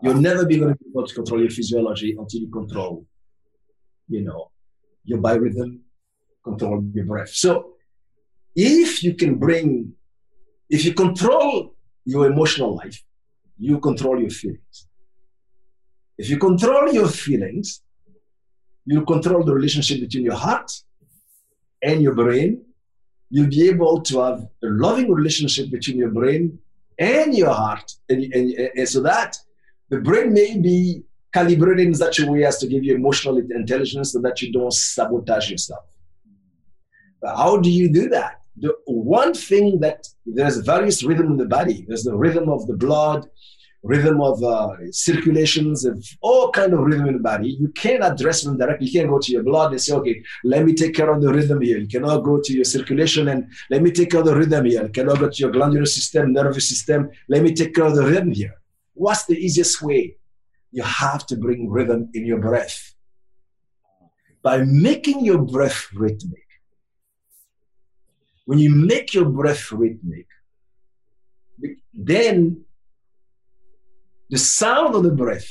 [0.02, 3.06] You'll never be going to be able to control your physiology until you control,
[4.08, 4.50] you know,
[5.04, 5.80] your biorhythm,
[6.42, 7.30] control your breath.
[7.30, 7.74] So
[8.56, 9.92] if you can bring,
[10.68, 13.02] if you control your emotional life,
[13.58, 14.88] you control your feelings
[16.20, 17.82] If you control your feelings,
[18.84, 20.70] you control the relationship between your heart
[21.82, 22.62] and your brain.
[23.30, 26.58] You'll be able to have a loving relationship between your brain
[26.98, 27.90] and your heart.
[28.10, 29.38] And, and, and so that
[29.90, 34.12] the brain may be calibrated in such a way as to give you emotional intelligence
[34.12, 35.84] so that you don't sabotage yourself.
[37.20, 38.40] But how do you do that?
[38.56, 41.84] The one thing that there's various rhythm in the body.
[41.86, 43.28] There's the rhythm of the blood,
[43.82, 47.56] rhythm of uh, circulations, of all kind of rhythm in the body.
[47.60, 48.88] You can't address them directly.
[48.88, 51.32] You can't go to your blood and say, okay, let me take care of the
[51.32, 51.78] rhythm here.
[51.78, 54.82] You cannot go to your circulation and let me take care of the rhythm here.
[54.82, 57.10] You cannot go to your glandular system, nervous system.
[57.28, 58.59] Let me take care of the rhythm here.
[59.00, 60.16] What's the easiest way?
[60.72, 62.94] You have to bring rhythm in your breath.
[64.42, 66.48] By making your breath rhythmic,
[68.44, 70.26] when you make your breath rhythmic,
[71.94, 72.66] then
[74.28, 75.48] the sound of the breath,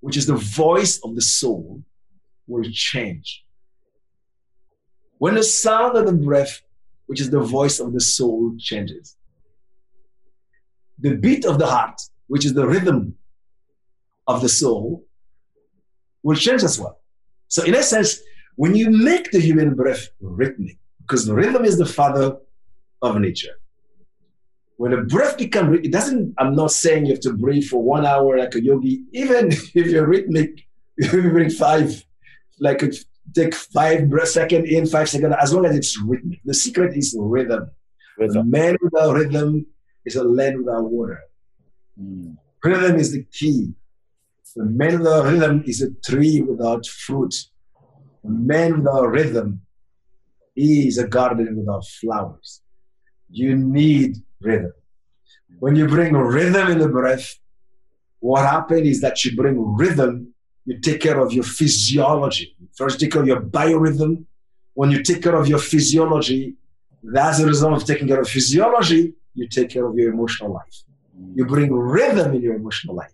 [0.00, 1.82] which is the voice of the soul,
[2.46, 3.42] will change.
[5.16, 6.60] When the sound of the breath,
[7.06, 9.16] which is the voice of the soul, changes,
[10.98, 11.98] the beat of the heart,
[12.30, 13.16] which is the rhythm
[14.28, 15.04] of the soul,
[16.22, 17.00] will change as well.
[17.48, 18.20] So, in essence,
[18.54, 22.36] when you make the human breath rhythmic, because the rhythm is the father
[23.02, 23.54] of nature,
[24.76, 27.82] when the breath becomes, rhythmic, it doesn't, I'm not saying you have to breathe for
[27.82, 30.52] one hour like a yogi, even if you're rhythmic,
[30.98, 31.88] you can breathe five,
[32.60, 32.80] like
[33.34, 36.38] take five breath second in, five second, as long as it's rhythmic.
[36.44, 37.72] The secret is rhythm.
[38.18, 38.36] rhythm.
[38.36, 39.66] A man without rhythm
[40.04, 41.24] is a land without water.
[42.00, 42.36] Mm.
[42.64, 43.72] Rhythm is the key.
[44.56, 47.34] The man without rhythm is a tree without fruit.
[48.24, 49.62] A man without rhythm
[50.56, 52.62] is a garden without flowers.
[53.30, 54.72] You need rhythm.
[55.58, 57.36] When you bring rhythm in the breath,
[58.18, 60.34] what happens is that you bring rhythm,
[60.64, 62.56] you take care of your physiology.
[62.76, 64.24] First, take care of your biorhythm.
[64.74, 66.56] When you take care of your physiology,
[67.02, 70.82] that's a result of taking care of physiology, you take care of your emotional life.
[71.34, 73.12] You bring rhythm in your emotional life.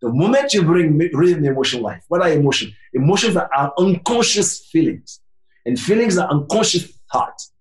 [0.00, 2.72] The moment you bring rhythm in emotional life, what are emotions?
[2.94, 5.20] Emotions are unconscious feelings,
[5.66, 7.52] and feelings are unconscious thoughts.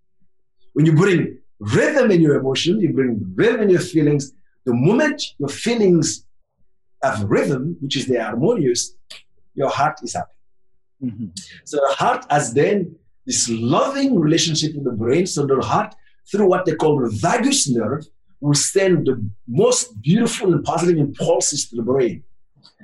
[0.74, 4.32] When you bring rhythm in your emotion, you bring rhythm in your feelings.
[4.66, 6.26] The moment your feelings
[7.04, 8.96] have rhythm, which is the harmonious,
[9.56, 10.32] your heart is happy.
[11.04, 11.28] Mm-hmm.
[11.66, 15.26] So the heart has then this loving relationship with the brain.
[15.26, 15.96] So the heart,
[16.32, 18.06] through what they call the vagus nerve,
[18.42, 22.24] will send the most beautiful and positive impulses to the brain.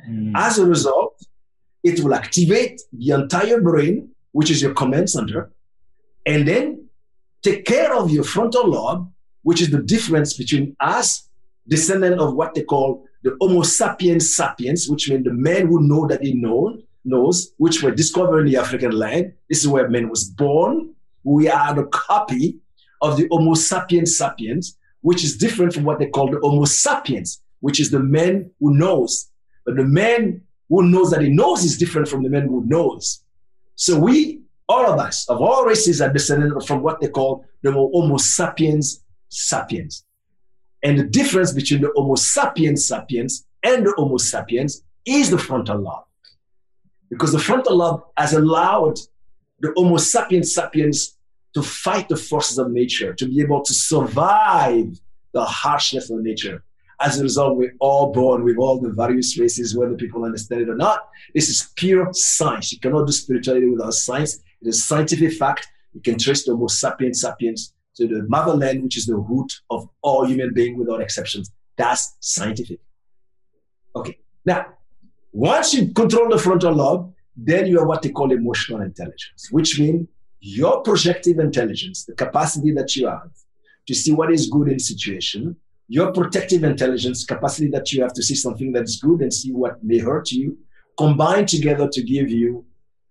[0.10, 0.34] Mm.
[0.36, 1.22] As a result,
[1.84, 5.52] it will activate the entire brain, which is your command center,
[6.26, 6.88] and then
[7.42, 9.10] take care of your frontal lobe,
[9.44, 11.30] which is the difference between us,
[11.68, 16.06] descendant of what they call the Homo sapiens sapiens, which means the man who know
[16.08, 19.34] that he know, knows, which were discovered in the African land.
[19.50, 20.94] This is where man was born.
[21.24, 22.60] We are the copy
[23.02, 27.40] of the Homo sapiens sapiens, which is different from what they call the Homo sapiens,
[27.60, 29.30] which is the man who knows.
[29.64, 33.24] But the man who knows that he knows is different from the man who knows.
[33.76, 37.72] So we all of us, of all races, are descended from what they call the
[37.72, 40.04] Homo sapiens sapiens.
[40.82, 45.78] And the difference between the Homo sapiens sapiens and the Homo sapiens is the frontal
[45.78, 46.06] lobe.
[47.12, 48.98] Because the frontal lobe has allowed
[49.60, 51.15] the Homo sapiens sapiens
[51.56, 55.00] to fight the forces of nature, to be able to survive
[55.34, 56.64] the harshness of nature.
[57.02, 60.70] As a result, we're all born with all the various races, whether people understand it
[60.70, 61.10] or not.
[61.34, 62.72] This is pure science.
[62.72, 64.36] You cannot do spirituality without science.
[64.62, 65.68] It is scientific fact.
[65.94, 69.90] You can trace the Homo sapiens sapiens to the motherland, which is the root of
[70.02, 71.52] all human beings without exceptions.
[71.78, 72.80] That's scientific.
[73.96, 74.18] Okay.
[74.46, 74.68] Now,
[75.32, 79.80] once you control the frontal lobe, then you have what they call emotional intelligence, which
[79.80, 80.08] means
[80.46, 83.32] your projective intelligence, the capacity that you have
[83.88, 85.56] to see what is good in situation,
[85.88, 89.84] your protective intelligence, capacity that you have to see something that's good and see what
[89.84, 90.56] may hurt you,
[91.00, 92.64] combined together to give you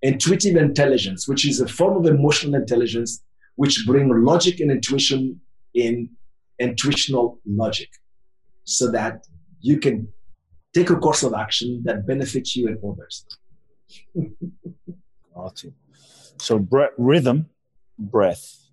[0.02, 3.20] intuitive intelligence, which is a form of emotional intelligence,
[3.56, 5.40] which bring logic and intuition
[5.74, 6.08] in
[6.60, 7.88] intuitional logic,
[8.62, 9.26] so that
[9.58, 10.06] you can
[10.72, 13.26] take a course of action that benefits you and others.
[15.34, 15.74] awesome.
[16.38, 17.46] So bre- rhythm,
[17.98, 18.68] breath,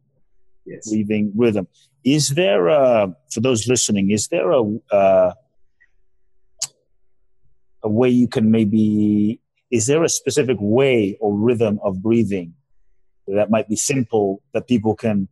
[0.65, 0.89] yes.
[0.89, 1.67] breathing, rhythm.
[2.03, 4.11] Is there a, for those listening?
[4.11, 5.33] Is there a uh,
[7.83, 9.39] a way you can maybe
[9.71, 12.53] is there a specific way or rhythm of breathing
[13.27, 15.27] that might be simple that people can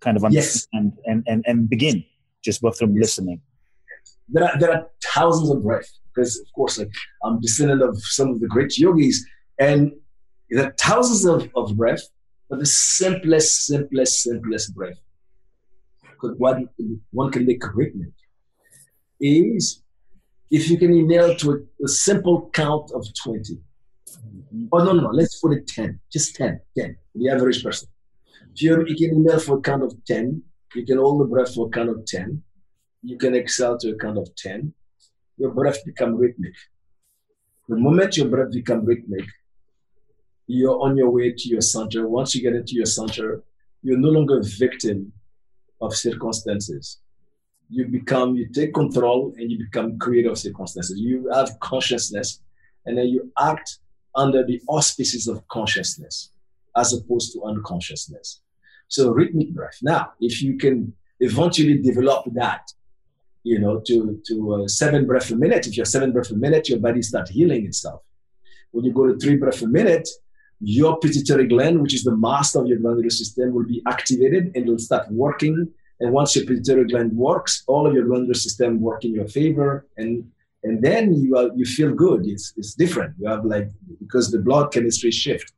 [0.00, 1.04] kind of understand yes.
[1.06, 2.04] and, and, and, begin
[2.44, 3.00] just both from yes.
[3.00, 3.40] listening?
[4.28, 6.90] There are, there are thousands of breaths because, of course, like,
[7.24, 9.24] I'm descendant of some of the great yogis,
[9.58, 9.92] and
[10.50, 12.02] there are thousands of, of breath,
[12.48, 14.98] but the simplest, simplest, simplest breath,
[16.02, 16.68] because one,
[17.10, 18.14] one can make commitment,
[19.20, 19.82] is
[20.50, 23.54] if you can inhale to a, a simple count of 20.
[23.54, 24.66] Mm-hmm.
[24.72, 27.88] Oh, no, no, no, let's put it 10, just 10, 10, the average person.
[28.54, 30.42] If you, you can inhale for a count of 10,
[30.74, 32.42] you can hold the breath for a count of 10,
[33.02, 34.72] you can exhale to a count of 10,
[35.36, 36.54] your breath become rhythmic.
[37.68, 39.26] The moment your breath become rhythmic,
[40.48, 42.08] you're on your way to your center.
[42.08, 43.44] Once you get into your center,
[43.82, 45.12] you're no longer a victim
[45.80, 46.98] of circumstances.
[47.68, 50.98] You become, you take control and you become creator of circumstances.
[50.98, 52.40] You have consciousness
[52.86, 53.78] and then you act
[54.14, 56.32] under the auspices of consciousness
[56.76, 58.40] as opposed to unconsciousness.
[58.88, 59.78] So rhythmic breath.
[59.82, 62.72] Now, if you can eventually develop that,
[63.42, 66.70] you know, to, to uh, seven breaths a minute, if you're seven breaths a minute,
[66.70, 68.00] your body starts healing itself.
[68.70, 70.08] When you go to three breaths a minute,
[70.60, 74.64] your pituitary gland, which is the master of your glandular system, will be activated and
[74.64, 75.68] it'll start working.
[76.00, 79.86] And once your pituitary gland works, all of your glandular system work in your favor,
[79.96, 80.24] and
[80.64, 82.26] and then you are, you feel good.
[82.26, 83.14] It's it's different.
[83.18, 85.52] You have like because the blood chemistry shift,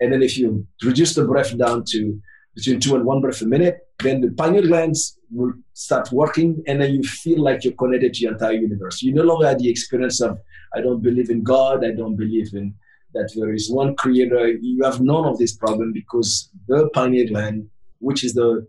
[0.00, 2.20] and then if you reduce the breath down to
[2.54, 6.80] between two and one breath a minute, then the pineal glands will start working, and
[6.80, 9.02] then you feel like you're connected to your entire universe.
[9.02, 10.38] You no longer have the experience of
[10.74, 12.74] I don't believe in God, I don't believe in
[13.14, 14.48] that there is one creator.
[14.48, 18.66] You have none of this problem because the pineal gland, which is the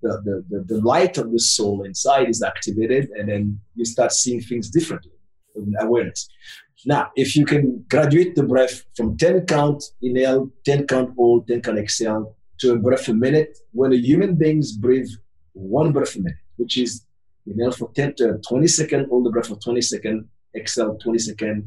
[0.00, 4.12] the, the, the, the light of the soul inside is activated and then you start
[4.12, 5.10] seeing things differently
[5.80, 6.28] awareness.
[6.86, 11.62] Now, if you can graduate the breath from 10 count inhale, 10 count hold, 10
[11.62, 15.08] count exhale to a breath a minute, when the human beings breathe
[15.52, 17.04] one breath a minute, which is
[17.46, 20.24] inhale for 10 to 20 seconds, hold the breath for 20 seconds,
[20.54, 21.64] exhale 20 seconds,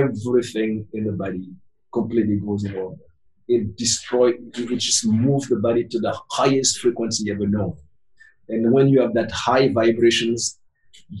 [0.00, 1.46] everything in the body
[1.92, 3.06] completely goes in order.
[3.48, 7.76] It destroys, it just moves the body to the highest frequency ever known.
[8.48, 10.58] And when you have that high vibrations,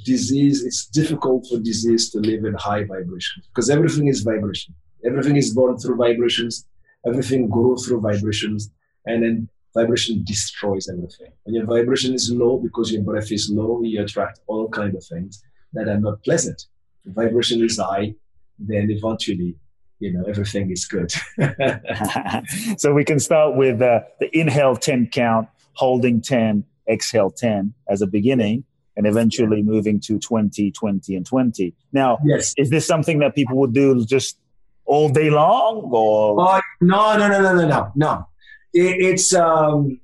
[0.04, 4.74] disease, it's difficult for disease to live in high vibrations because everything is vibration.
[5.04, 6.66] Everything is born through vibrations.
[7.06, 8.70] Everything grows through vibrations.
[9.06, 11.32] And then vibration destroys everything.
[11.42, 15.04] When your vibration is low because your breath is low, you attract all kinds of
[15.04, 15.42] things
[15.72, 16.66] that are not pleasant.
[17.04, 18.14] Vibration is high,
[18.58, 19.56] then eventually,
[19.98, 21.12] you know, everything is good.
[22.78, 28.02] so we can start with uh, the inhale 10 count, holding 10, exhale 10 as
[28.02, 28.64] a beginning,
[28.96, 31.74] and eventually moving to 20, 20, and 20.
[31.92, 32.54] Now, yes.
[32.56, 34.38] is this something that people would do just
[34.84, 36.40] all day long or?
[36.40, 38.28] Oh, no, no, no, no, no, no, no.
[38.74, 40.00] It, it's, um,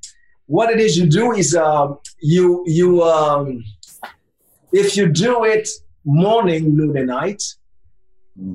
[0.46, 1.88] what it is you do is uh,
[2.20, 3.62] you, you, um,
[4.72, 5.68] if you do it
[6.08, 7.42] morning, noon, and night.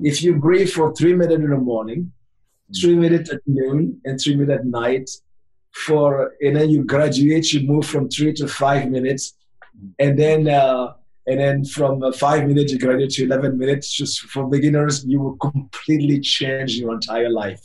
[0.04, 2.12] If you breathe for three minutes in the morning,
[2.72, 2.82] mm.
[2.82, 5.10] three minutes at noon, and three minutes at night,
[5.72, 9.34] for and then you graduate, you move from three to five minutes,
[9.78, 9.92] mm.
[10.00, 10.94] and then uh,
[11.28, 13.92] and then from uh, five minutes you graduate to eleven minutes.
[13.92, 17.62] Just for beginners, you will completely change your entire life.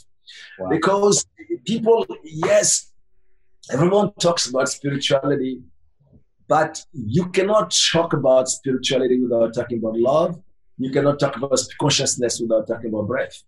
[0.58, 0.70] Wow.
[0.70, 1.24] Because
[1.64, 2.90] people, yes,
[3.70, 5.62] everyone talks about spirituality,
[6.48, 10.42] but you cannot talk about spirituality without talking about love
[10.78, 13.42] you cannot talk about consciousness without talking about breath.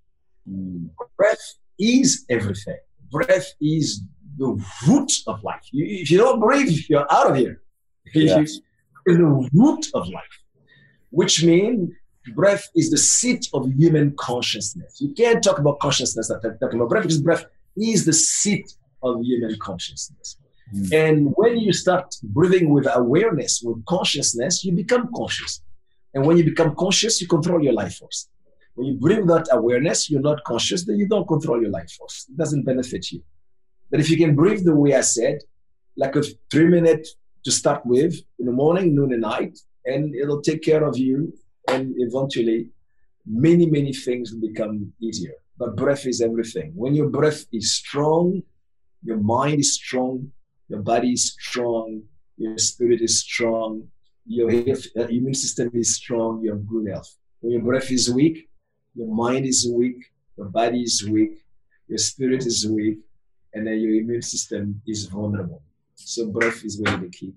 [0.48, 0.90] Mm.
[1.16, 2.78] Breath is everything.
[3.10, 4.02] Breath is
[4.36, 5.66] the root of life.
[5.70, 7.62] You, if you don't breathe, you're out of here.
[8.14, 8.60] It's
[9.06, 10.36] the root of life,
[11.10, 11.90] which means
[12.34, 15.00] breath is the seat of human consciousness.
[15.00, 17.44] You can't talk about consciousness without talking about breath because breath
[17.76, 18.72] is the seat
[19.02, 20.36] of human consciousness.
[20.74, 20.92] Mm.
[20.92, 25.62] And when you start breathing with awareness, with consciousness, you become conscious.
[26.14, 28.28] And when you become conscious, you control your life force.
[28.74, 32.26] When you bring that awareness, you're not conscious, then you don't control your life force.
[32.28, 33.22] It doesn't benefit you.
[33.90, 35.38] But if you can breathe the way I said,
[35.96, 37.06] like a three minute
[37.44, 41.32] to start with in the morning, noon, and night, and it'll take care of you.
[41.68, 42.68] And eventually,
[43.26, 45.34] many, many things will become easier.
[45.58, 46.72] But breath is everything.
[46.74, 48.42] When your breath is strong,
[49.02, 50.32] your mind is strong,
[50.68, 52.02] your body is strong,
[52.36, 53.88] your spirit is strong,
[54.26, 57.16] your health, uh, immune system is strong, you have good health.
[57.40, 58.48] When your breath is weak,
[58.94, 59.96] your mind is weak,
[60.36, 61.44] your body is weak,
[61.88, 62.98] your spirit is weak,
[63.54, 65.62] and then your immune system is vulnerable.
[65.94, 67.32] So breath is really the key.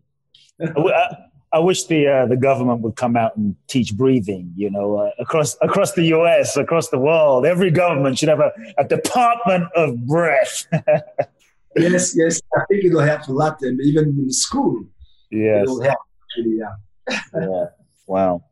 [0.62, 1.16] I,
[1.54, 4.52] I wish the uh, the government would come out and teach breathing.
[4.56, 8.52] You know, uh, across across the U.S., across the world, every government should have a,
[8.78, 10.66] a department of breath.
[11.76, 14.84] yes, yes, I think it'll help a lot, and even in school,
[15.30, 15.64] yes.
[15.64, 16.00] it'll help
[16.38, 17.18] yeah.
[17.34, 17.66] yeah.
[18.08, 18.44] Wow.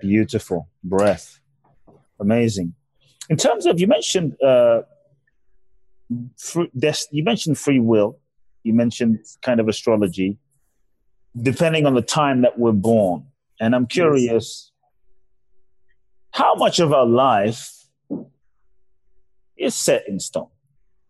[0.00, 1.40] Beautiful breath,
[2.20, 2.74] amazing.
[3.28, 4.82] In terms of you mentioned uh,
[6.08, 8.18] you mentioned free will,
[8.62, 10.38] you mentioned kind of astrology,
[11.40, 13.26] depending on the time that we're born,
[13.60, 14.72] and I'm curious,
[16.30, 17.72] how much of our life
[19.56, 20.48] is set in stone?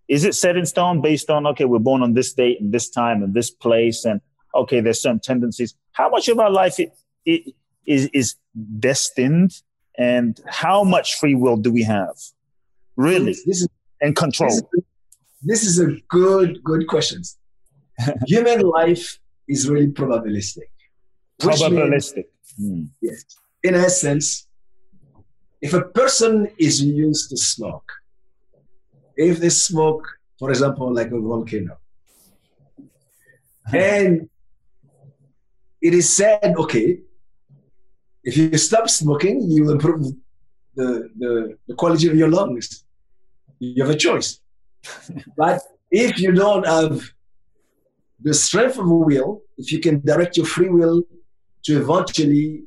[0.09, 2.89] Is it set in stone based on okay, we're born on this date and this
[2.89, 4.23] time and this place, and
[4.63, 5.75] okay, there's certain tendencies.
[5.93, 6.93] How much of our life it,
[7.25, 7.55] it
[7.87, 8.37] is is
[8.79, 9.63] destined,
[9.97, 12.17] and how much free will do we have?
[12.97, 13.69] Really, this is,
[14.01, 14.51] and control.
[14.51, 14.85] This is,
[15.43, 17.23] this is a good good question.
[18.27, 20.71] Human life is really probabilistic.
[21.41, 22.25] Probabilistic.
[22.59, 22.83] Means, hmm.
[23.01, 23.25] Yes.
[23.63, 24.47] In essence,
[25.61, 27.91] if a person is used to smoke,
[29.17, 30.07] if they smoke,
[30.39, 31.79] for example, like a volcano,
[33.73, 34.29] and
[35.81, 37.01] it is said, okay,
[38.25, 40.07] if you stop smoking, you will improve
[40.75, 42.85] the, the, the quality of your lungs.
[43.59, 44.41] You have a choice.
[45.37, 47.11] but if you don't have
[48.21, 51.03] the strength of will, if you can direct your free will
[51.65, 52.65] to eventually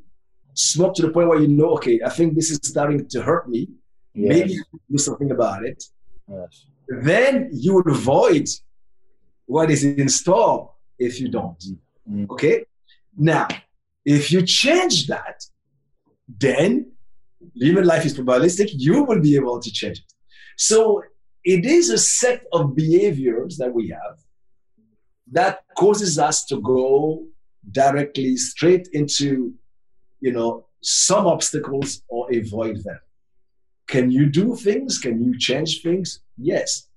[0.54, 3.50] smoke to the point where you know, okay, I think this is starting to hurt
[3.50, 3.70] me.
[4.14, 4.30] Yes.
[4.30, 4.60] Maybe
[4.90, 5.84] do something about it.
[6.28, 6.66] Yes.
[6.88, 8.48] Then you would avoid
[9.46, 11.60] what is in store if you don't.
[12.10, 12.32] Mm-hmm.
[12.32, 12.66] Okay?
[13.18, 13.48] Now,
[14.06, 15.44] if you change that,
[16.28, 16.92] then
[17.54, 20.14] human life is probabilistic, you will be able to change it.
[20.58, 21.04] So
[21.44, 24.20] it is a set of behaviors that we have
[25.32, 27.26] that causes us to go
[27.72, 29.54] directly straight into,
[30.20, 33.00] you know, some obstacles or avoid them.
[33.88, 34.98] Can you do things?
[34.98, 36.22] Can you change things?
[36.38, 36.88] Yes.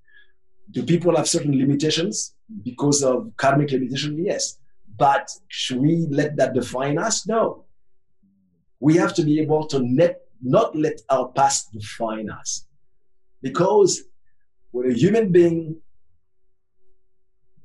[0.71, 4.23] Do people have certain limitations because of karmic limitation?
[4.25, 4.59] Yes.
[4.97, 7.26] But should we let that define us?
[7.26, 7.64] No.
[8.80, 9.80] We have to be able to
[10.42, 12.66] not let our past define us.
[13.42, 14.05] Because
[14.70, 15.80] when a human being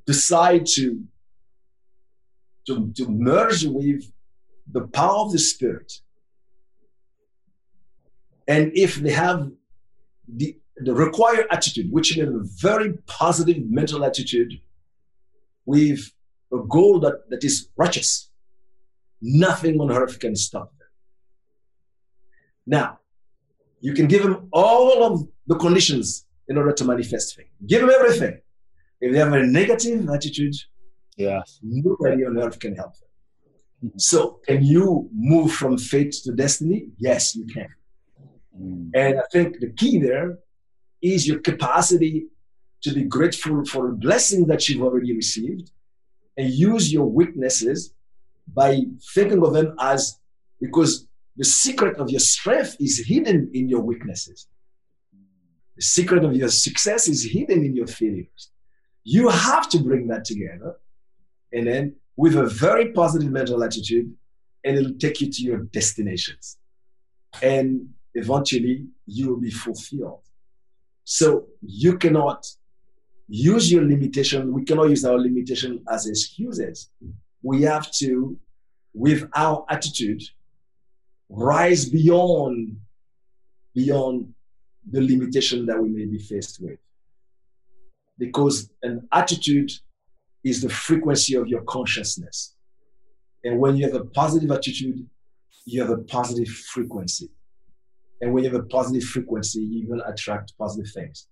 [0.06, 1.04] decide to,
[2.66, 4.10] to, to merge with
[4.70, 5.92] the power of the spirit,
[8.48, 9.50] and if they have
[10.26, 14.60] the, the required attitude, which is a very positive mental attitude,
[15.66, 16.10] with
[16.52, 18.30] a goal that, that is righteous.
[19.20, 20.88] Nothing on earth can stop them.
[22.66, 22.98] Now,
[23.80, 27.50] you can give them all of the conditions in order to manifest things.
[27.66, 28.40] Give them everything.
[29.00, 30.54] If they have a negative attitude,
[31.16, 31.58] yes.
[31.62, 33.92] nobody on earth can help them.
[33.96, 36.88] So, can you move from fate to destiny?
[36.98, 37.68] Yes, you can.
[38.60, 38.90] Mm.
[38.94, 40.38] And I think the key there
[41.00, 42.26] is your capacity
[42.82, 45.70] to be grateful for the blessing that you've already received
[46.36, 47.92] and use your weaknesses
[48.52, 48.80] by
[49.14, 50.18] thinking of them as
[50.60, 51.06] because
[51.36, 54.48] the secret of your strength is hidden in your weaknesses.
[55.76, 58.50] The secret of your success is hidden in your failures.
[59.04, 60.76] You have to bring that together
[61.52, 64.14] and then with a very positive mental attitude,
[64.64, 66.58] and it'll take you to your destinations.
[67.42, 70.24] And eventually you will be fulfilled.
[71.04, 72.46] So you cannot
[73.30, 74.52] use your limitation.
[74.52, 76.90] We cannot use our limitation as excuses.
[77.42, 78.36] We have to,
[78.92, 80.22] with our attitude,
[81.28, 82.76] rise beyond
[83.72, 84.34] beyond
[84.90, 86.78] the limitation that we may be faced with.
[88.18, 89.70] Because an attitude
[90.42, 92.56] is the frequency of your consciousness.
[93.44, 95.06] And when you have a positive attitude,
[95.64, 97.30] you have a positive frequency.
[98.20, 101.28] And when you have a positive frequency, you will attract positive things.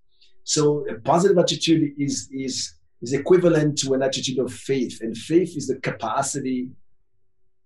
[0.49, 2.73] So a positive attitude is, is,
[3.03, 5.03] is equivalent to an attitude of faith.
[5.03, 6.71] And faith is the capacity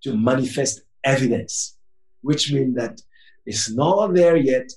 [0.02, 1.78] to manifest evidence,
[2.22, 3.00] which means that
[3.46, 4.68] it's not there yet,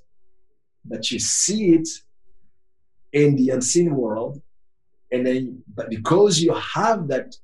[0.86, 1.90] but you see it
[3.12, 4.40] in the unseen world.
[5.12, 7.36] And then, but because you have that,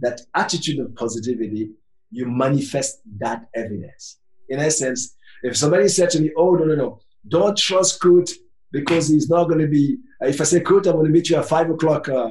[0.00, 1.70] that attitude of positivity,
[2.10, 4.18] you manifest that evidence.
[4.50, 8.32] In essence, if somebody said to me, Oh, no, no, no, don't trust Kute
[8.70, 9.98] because he's not going to be.
[10.20, 12.30] If I say, Kute, I'm going to meet you at five o'clock, uh,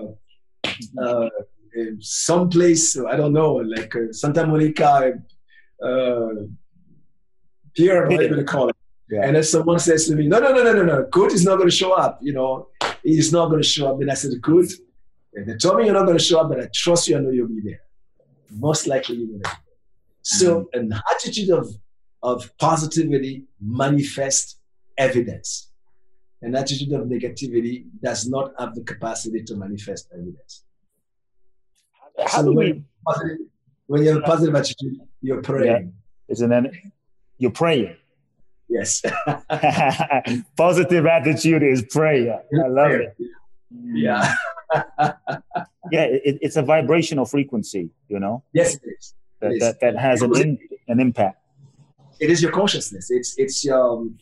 [1.01, 1.29] uh,
[1.99, 5.13] someplace, I don't know, like uh, Santa Monica,
[5.83, 6.29] uh,
[7.75, 8.75] Pier, what are you going to call it?
[9.09, 9.21] Yeah.
[9.23, 11.55] And then someone says to me, no, no, no, no, no, no, Kute is not
[11.55, 12.19] going to show up.
[12.21, 12.67] You know,
[13.03, 14.01] he's not going to show up.
[14.01, 14.73] And I said, Kute,
[15.33, 17.17] they told me you're not going to show up, but I trust you.
[17.17, 17.81] I know you'll be there.
[18.51, 19.77] Most likely you're going to be there.
[20.23, 20.79] So mm-hmm.
[20.79, 21.67] an attitude of,
[22.23, 24.59] of positivity manifests
[24.97, 25.66] evidence.
[26.47, 30.63] An attitude of negativity does not have the capacity to manifest evidence.
[32.17, 33.37] How so do when, we, positive,
[33.87, 35.87] when you have a positive attitude, you're praying.
[35.87, 36.31] Yeah.
[36.31, 36.71] Isn't that
[37.37, 37.97] you're praying.
[38.69, 39.01] Yes.
[40.57, 42.41] Positive attitude is prayer.
[42.53, 43.17] I love it.
[43.83, 44.33] Yeah.
[45.91, 48.43] yeah, it, it's a vibrational frequency, you know?
[48.53, 49.13] Yes, it is.
[49.41, 51.41] That, that, that has an, in, an impact.
[52.21, 53.11] It is your consciousness.
[53.11, 54.17] It's, it's, um,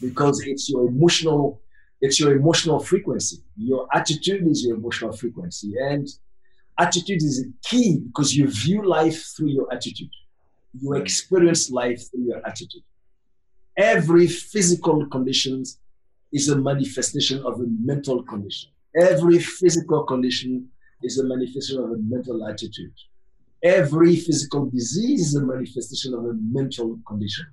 [0.00, 1.60] because it's your emotional,
[2.00, 3.38] it's your emotional frequency.
[3.56, 5.74] Your attitude is your emotional frequency.
[5.78, 6.08] And
[6.78, 10.10] attitude is key because you view life through your attitude.
[10.80, 12.82] You experience life through your attitude.
[13.76, 15.64] Every physical condition
[16.32, 18.70] is a manifestation of a mental condition.
[18.96, 20.68] Every physical condition
[21.02, 22.92] is a manifestation of a mental attitude.
[23.62, 27.46] Every physical disease is a manifestation of a mental condition.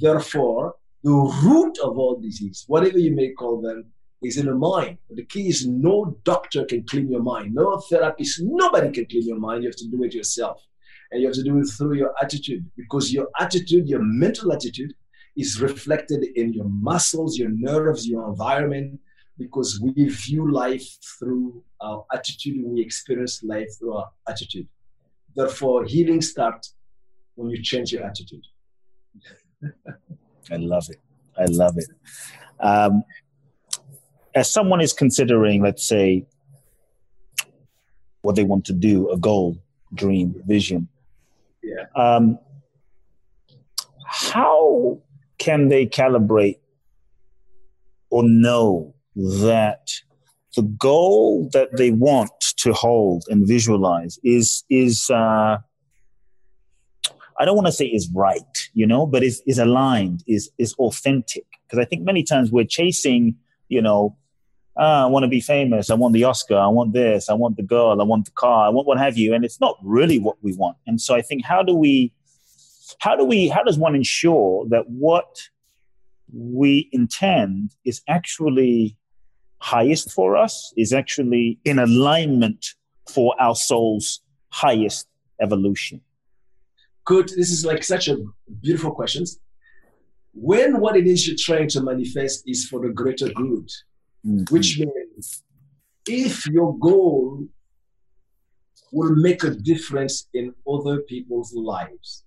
[0.00, 0.74] Therefore,
[1.04, 1.12] the
[1.44, 3.84] root of all disease, whatever you may call them,
[4.22, 4.96] is in the mind.
[5.10, 9.38] The key is no doctor can clean your mind, no therapist, nobody can clean your
[9.38, 9.62] mind.
[9.62, 10.62] You have to do it yourself.
[11.10, 14.94] And you have to do it through your attitude because your attitude, your mental attitude,
[15.36, 18.98] is reflected in your muscles, your nerves, your environment,
[19.36, 20.86] because we view life
[21.18, 24.66] through our attitude, we experience life through our attitude.
[25.36, 26.74] Therefore, healing starts
[27.34, 28.46] when you change your attitude.
[30.50, 31.00] I love it.
[31.38, 31.86] I love it.
[32.60, 33.02] Um,
[34.34, 36.26] as someone is considering, let's say,
[38.22, 39.58] what they want to do, a goal,
[39.94, 40.88] dream, vision,
[41.64, 41.86] yeah.
[41.96, 42.38] Um,
[44.06, 45.00] how
[45.38, 46.58] can they calibrate
[48.10, 49.90] or know that
[50.56, 55.56] the goal that they want to hold and visualize is is uh,
[57.38, 60.74] I don't want to say is right, you know, but is is aligned, is is
[60.74, 61.46] authentic.
[61.66, 63.36] Because I think many times we're chasing,
[63.68, 64.16] you know,
[64.76, 67.56] ah, I want to be famous, I want the Oscar, I want this, I want
[67.56, 70.18] the girl, I want the car, I want what have you, and it's not really
[70.18, 70.76] what we want.
[70.86, 72.12] And so I think how do we
[72.98, 75.48] how do we how does one ensure that what
[76.32, 78.96] we intend is actually
[79.58, 82.66] highest for us, is actually in alignment
[83.08, 84.20] for our soul's
[84.50, 85.08] highest
[85.40, 86.00] evolution?
[87.04, 87.28] Good.
[87.28, 88.16] This is like such a
[88.62, 89.24] beautiful question.
[90.32, 93.68] When what it is you're trying to manifest is for the greater good,
[94.26, 94.44] mm-hmm.
[94.50, 95.42] which means
[96.08, 97.46] if your goal
[98.90, 102.24] will make a difference in other people's lives,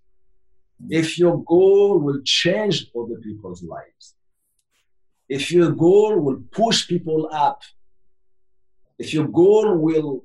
[0.90, 4.16] if your goal will change other people's lives,
[5.28, 7.62] if your goal will push people up,
[9.00, 10.24] if your goal will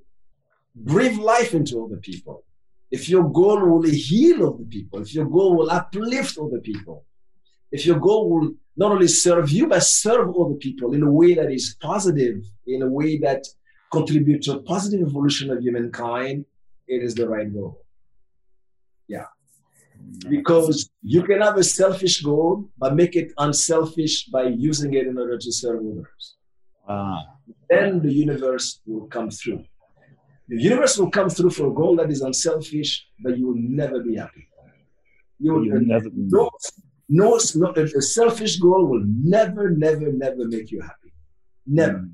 [0.75, 2.45] breathe life into other people,
[2.93, 7.07] if your goal will heal other people, if your goal will uplift other people,
[7.73, 11.33] if your goal will not only serve you, but serve other people in a way
[11.33, 12.37] that is positive,
[12.67, 13.43] in a way that
[13.91, 16.45] contributes to a positive evolution of humankind,
[16.87, 17.83] it is the right goal.
[19.09, 19.29] Yeah.
[20.29, 25.17] Because you can have a selfish goal, but make it unselfish by using it in
[25.19, 26.37] order to serve others.
[26.87, 27.23] Ah.
[27.71, 29.65] Then the universe will come through.
[30.53, 34.01] The universe will come through for a goal that is unselfish, but you will never
[34.01, 34.47] be happy.
[35.39, 36.51] You will never be no,
[37.09, 41.11] no, no, a selfish goal will never, never, never make you happy.
[41.67, 42.07] Never.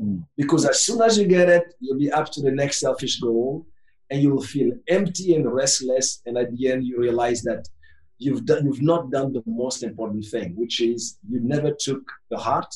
[0.00, 0.24] Mm.
[0.34, 3.66] Because as soon as you get it, you'll be up to the next selfish goal
[4.08, 6.22] and you will feel empty and restless.
[6.24, 7.68] And at the end, you realize that
[8.16, 12.38] you've done, you've not done the most important thing, which is you never took the
[12.38, 12.74] heart,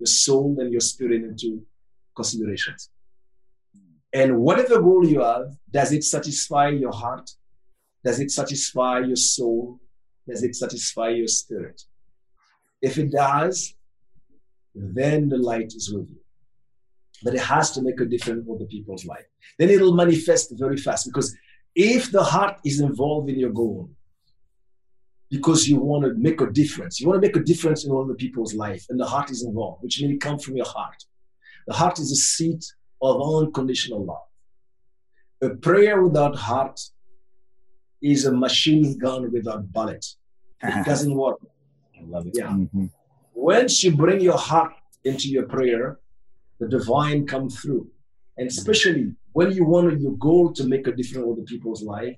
[0.00, 1.64] the soul, and your spirit into
[2.14, 2.90] considerations.
[4.12, 7.30] And whatever goal you have, does it satisfy your heart?
[8.04, 9.80] Does it satisfy your soul?
[10.28, 11.80] Does it satisfy your spirit?
[12.80, 13.74] If it does,
[14.74, 16.20] then the light is with you.
[17.24, 19.26] But it has to make a difference for the people's life.
[19.58, 21.34] Then it'll manifest very fast because
[21.74, 23.90] if the heart is involved in your goal,
[25.30, 28.14] because you want to make a difference, you want to make a difference in other
[28.14, 31.02] people's life, and the heart is involved, which means it comes from your heart.
[31.66, 32.62] The heart is a seat
[33.02, 34.28] of unconditional love.
[35.42, 36.80] A prayer without heart
[38.00, 40.04] is a machine gun without bullet.
[40.62, 41.38] It doesn't work.
[41.98, 42.34] I love it.
[42.36, 42.50] Yeah.
[42.50, 42.86] Mm-hmm.
[43.34, 44.72] Once you bring your heart
[45.04, 45.98] into your prayer,
[46.60, 47.88] the divine comes through.
[48.38, 52.16] And especially when you want your goal to make a difference in other people's life,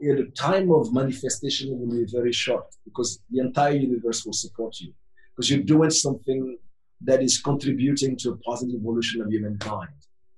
[0.00, 4.92] the time of manifestation will be very short because the entire universe will support you
[5.30, 6.58] because you're doing something
[7.00, 9.90] that is contributing to a positive evolution of humankind.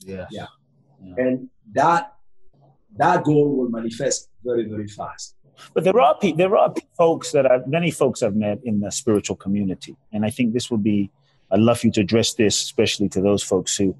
[0.04, 0.26] Yeah.
[0.30, 0.46] yeah.
[1.02, 1.14] Yeah.
[1.18, 2.14] And that
[2.96, 5.34] that goal will manifest very, very fast.
[5.72, 9.36] But there are there are folks that I've, many folks I've met in the spiritual
[9.36, 11.10] community, and I think this would be.
[11.50, 13.94] I'd love you to address this, especially to those folks who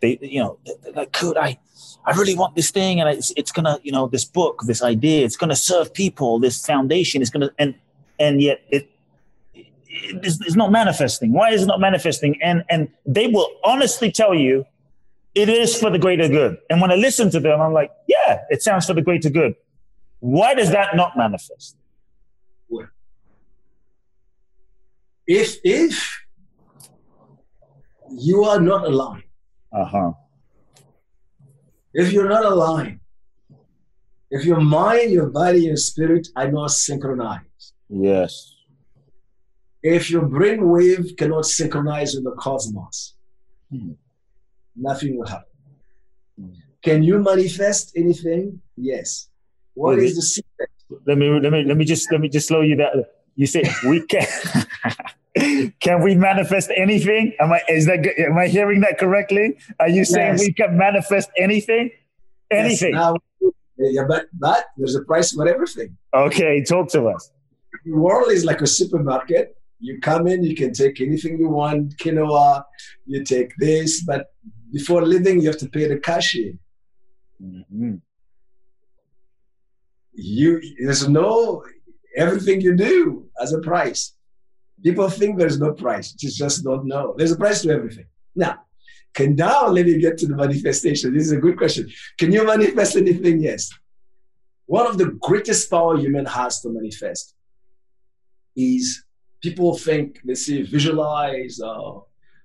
[0.00, 0.58] they, you know,
[0.94, 1.58] like, could I,
[2.04, 5.24] I really want this thing, and it's, it's gonna, you know, this book, this idea,
[5.24, 6.40] it's gonna serve people.
[6.40, 7.74] This foundation is gonna, and
[8.18, 8.90] and yet it,
[9.54, 11.32] it it's, it's not manifesting.
[11.32, 12.40] Why is it not manifesting?
[12.42, 14.66] And and they will honestly tell you,
[15.36, 16.56] it is for the greater good.
[16.70, 19.54] And when I listen to them, I'm like, yeah, it sounds for the greater good.
[20.20, 21.76] Why does that not manifest?
[25.28, 26.24] If if
[28.10, 29.24] you are not aligned,
[29.72, 30.12] uh-huh.
[31.92, 33.00] If you're not aligned,
[34.30, 37.72] if your mind, your body, your spirit are not synchronized.
[37.88, 38.54] Yes.
[39.82, 43.14] If your brain wave cannot synchronize with the cosmos,
[43.70, 43.92] hmm.
[44.76, 45.46] Nothing will happen.
[46.82, 48.60] Can you manifest anything?
[48.76, 49.28] Yes.
[49.74, 50.70] What is the secret?
[51.06, 53.04] Let me let me let me just let me just slow you down.
[53.34, 54.26] You say we can
[55.80, 57.34] can we manifest anything?
[57.40, 59.58] Am I is that am I hearing that correctly?
[59.80, 60.40] Are you saying yes.
[60.40, 61.90] we can manifest anything?
[62.50, 62.94] Anything.
[62.94, 63.16] Yes, now,
[63.78, 65.96] yeah, but but there's a price for everything.
[66.14, 67.30] Okay, talk to us.
[67.84, 69.56] The world is like a supermarket.
[69.78, 72.64] You come in, you can take anything you want, quinoa,
[73.04, 74.32] you take this, but
[74.78, 76.52] before leaving, you have to pay the cashier.
[77.42, 77.94] Mm-hmm.
[80.12, 80.50] You
[80.84, 81.62] there's no
[82.24, 83.00] everything you do
[83.42, 84.02] as a price.
[84.86, 87.06] People think there's no price, just just don't know.
[87.16, 88.08] There's a price to everything.
[88.44, 88.54] Now,
[89.16, 91.14] can now let me get to the manifestation.
[91.14, 91.84] This is a good question.
[92.20, 93.36] Can you manifest anything?
[93.50, 93.62] Yes.
[94.66, 97.34] One of the greatest power human has to manifest
[98.56, 99.04] is
[99.40, 101.92] people think, they say, visualize uh,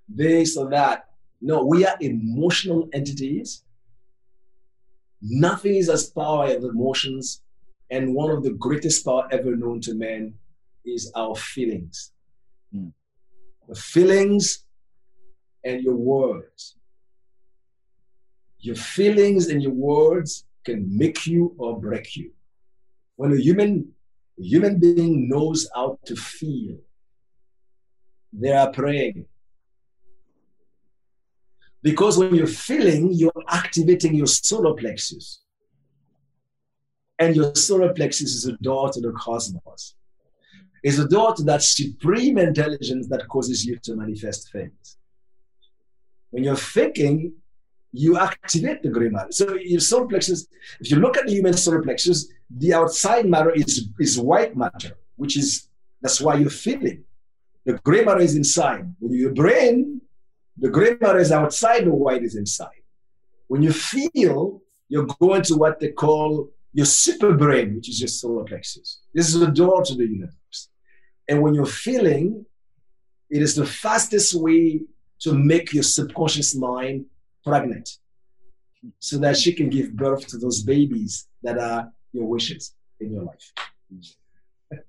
[0.07, 0.97] this or that.
[1.42, 3.64] No, we are emotional entities.
[5.22, 7.42] Nothing is as powerful as emotions.
[7.89, 10.36] And one of the greatest power ever known to man
[10.86, 12.12] is our feelings.
[12.74, 12.94] Mm.
[13.68, 14.66] The feelings
[15.64, 16.78] and your words.
[18.60, 22.32] Your feelings and your words can make you or break you.
[23.16, 23.94] When a human
[24.39, 26.78] a human being knows how to feel,
[28.32, 29.26] they are praying.
[31.84, 35.41] Because when you're feeling, you're activating your solar plexus.
[37.17, 39.95] And your solar plexus is a door to the cosmos
[40.84, 44.97] It's a door to that supreme intelligence that causes you to manifest things.
[46.32, 47.34] When you're thinking,
[47.91, 49.32] you activate the gray matter.
[49.32, 50.47] So your solar plexus,
[50.79, 54.97] if you look at the human solar plexus, the outside matter is, is white matter,
[55.17, 55.67] which is
[56.01, 57.03] that's why you're feeling.
[57.65, 58.91] The gray matter is inside.
[58.99, 59.91] When your brain,
[60.58, 62.84] the gray matter is outside, the white is inside.
[63.47, 68.08] When you feel, you're going to what they call your super brain, which is your
[68.08, 69.02] solar plexus.
[69.14, 70.70] This is the door to the universe.
[71.28, 72.45] And when you're feeling,
[73.30, 74.82] it is the fastest way
[75.22, 77.06] to make your subconscious mind
[77.43, 77.97] pregnant
[78.99, 83.24] so that she can give birth to those babies that are your wishes in your
[83.24, 83.54] life.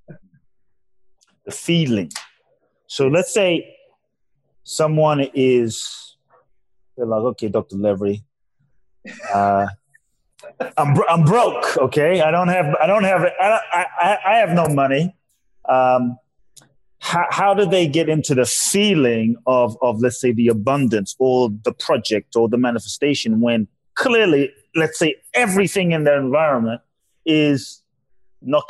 [1.44, 2.10] the feeling.
[2.86, 3.76] So let's say
[4.64, 6.16] someone is
[6.96, 7.76] they're like, okay, Dr.
[7.76, 8.22] Levry,
[9.32, 9.66] uh,
[10.76, 11.76] I'm, I'm broke.
[11.78, 12.20] Okay.
[12.20, 15.14] I don't have, I don't have, I, I, I have no money.
[15.68, 16.18] Um,
[16.98, 21.50] how, how do they get into the feeling of, of, let's say, the abundance or
[21.64, 26.80] the project or the manifestation when clearly, let's say, everything in their environment
[27.26, 27.82] is
[28.40, 28.64] not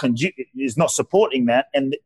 [0.57, 1.97] is not supporting that and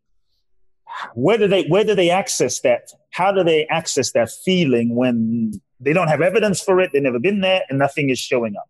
[1.15, 5.53] where do they where do they access that how do they access that feeling when
[5.81, 8.69] they don't have evidence for it they've never been there and nothing is showing up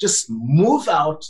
[0.00, 1.24] just move out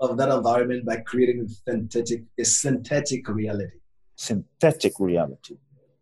[0.00, 3.78] of that environment by creating a synthetic a synthetic reality
[4.22, 5.56] synthetic reality.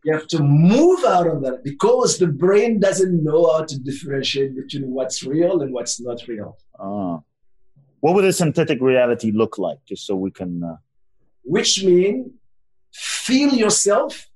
[0.04, 4.56] You have to move out of that because the brain doesn't know how to differentiate
[4.56, 6.56] between what's real and what's not real.
[6.78, 7.20] Ah.
[8.00, 10.62] What would a synthetic reality look like, just so we can?
[10.64, 10.76] Uh...
[11.42, 12.32] Which mean
[13.30, 14.28] feel yourself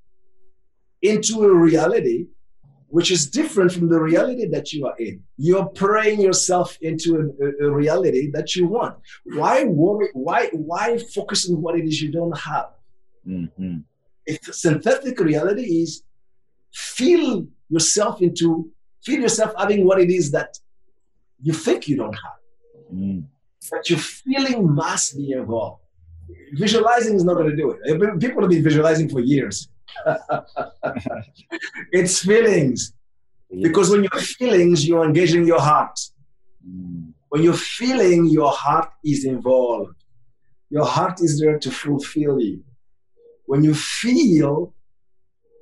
[1.03, 2.27] into a reality
[2.97, 5.21] which is different from the reality that you are in.
[5.37, 8.95] You're praying yourself into a, a, reality that you want.
[9.25, 10.11] Why worry?
[10.13, 12.69] Why why focus on what it is you don't have?
[13.27, 13.79] Mm-hmm.
[14.27, 16.05] If synthetic reality is
[16.73, 18.71] feel yourself into,
[19.05, 20.51] feel yourself having what it is that
[21.47, 22.39] you think you don't have.
[22.95, 23.25] Mm.
[23.73, 25.84] But your feeling must be involved.
[26.53, 28.21] Visualizing is not going to do it.
[28.21, 29.69] People have been visualizing for years.
[31.93, 32.93] it's feelings.
[33.63, 35.99] Because when you're feelings, you're engaging your heart.
[36.69, 37.13] Mm.
[37.29, 39.97] When you're feeling, your heart is involved.
[40.71, 42.65] Your heart is there to fulfill you
[43.47, 44.75] when you feel,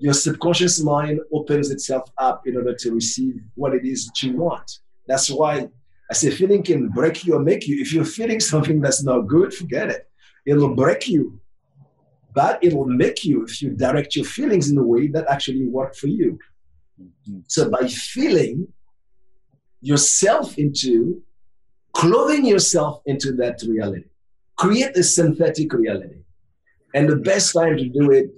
[0.01, 4.37] your subconscious mind opens itself up in order to receive what it is that you
[4.37, 4.79] want.
[5.07, 5.69] That's why
[6.11, 7.81] I say feeling can break you or make you.
[7.81, 10.09] If you're feeling something that's not good, forget it.
[10.47, 11.41] It'll break you.
[12.35, 15.67] But it will make you if you direct your feelings in a way that actually
[15.67, 16.39] work for you.
[17.01, 17.41] Mm-hmm.
[17.47, 18.69] So by feeling
[19.81, 21.23] yourself into
[21.93, 24.09] clothing yourself into that reality,
[24.57, 26.23] create a synthetic reality.
[26.95, 28.31] And the best time to do it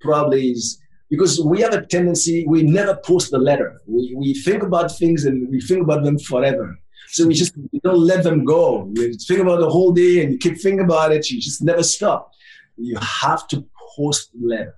[0.00, 3.80] probably is because we have a tendency, we never post the letter.
[3.86, 6.78] We, we think about things and we think about them forever.
[7.12, 8.90] So we just we don't let them go.
[8.94, 11.28] You think about the whole day and you keep thinking about it.
[11.30, 12.30] You just never stop.
[12.76, 14.76] You have to post the letter.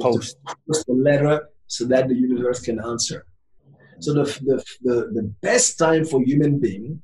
[0.00, 0.36] Post.
[0.66, 3.24] Post the letter so that the universe can answer.
[4.00, 7.02] So the, the, the, the best time for human being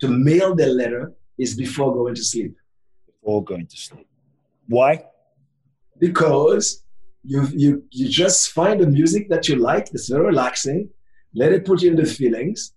[0.00, 2.54] to mail the letter is before going to sleep.
[3.06, 4.06] Before going to sleep.
[4.68, 5.04] Why?
[5.98, 6.82] Because
[7.24, 10.90] you, you, you just find the music that you like, it's very relaxing,
[11.34, 12.72] let it put you in the feelings,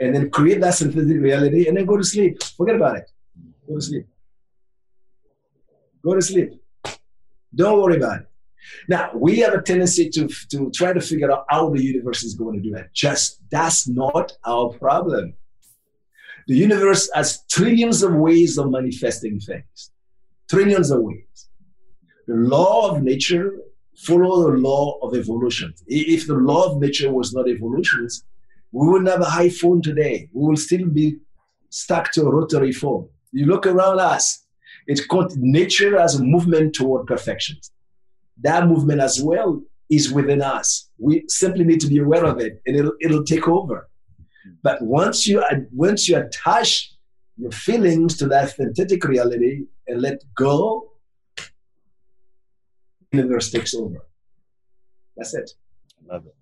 [0.00, 2.42] and then create that synthetic reality and then go to sleep.
[2.42, 3.10] Forget about it.
[3.66, 4.06] Go to sleep.
[6.02, 6.52] Go to sleep.
[7.54, 8.26] Don't worry about it.
[8.88, 12.34] Now, we have a tendency to, to try to figure out how the universe is
[12.34, 12.92] going to do that.
[12.92, 15.34] Just that's not our problem.
[16.46, 19.90] The universe has trillions of ways of manifesting things,
[20.50, 21.48] trillions of ways.
[22.26, 23.52] The law of nature
[23.96, 25.74] follows the law of evolution.
[25.86, 28.08] If the law of nature was not evolution,
[28.74, 30.28] we wouldn't have a iPhone today.
[30.32, 31.18] We will still be
[31.70, 33.08] stuck to a rotary phone.
[33.30, 34.44] You look around us,
[34.88, 37.56] it's called nature as a movement toward perfection.
[38.42, 40.90] That movement as well is within us.
[40.98, 43.88] We simply need to be aware of it and it'll, it'll take over.
[44.64, 46.92] But once you, once you attach
[47.36, 50.90] your feelings to that synthetic reality and let go,
[53.12, 54.04] the universe takes over.
[55.16, 55.52] That's it.
[56.10, 56.34] I love it.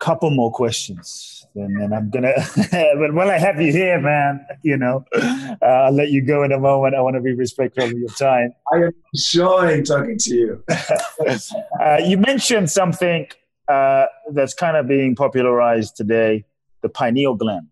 [0.00, 2.32] Couple more questions, and then I'm gonna.
[2.72, 6.52] but while I have you here, man, you know, uh, I'll let you go in
[6.52, 6.94] a moment.
[6.94, 8.54] I want to be respectful of your time.
[8.72, 10.64] I am enjoying talking to you.
[11.80, 13.26] uh, you mentioned something
[13.68, 16.46] uh, that's kind of being popularized today:
[16.80, 17.68] the pineal gland.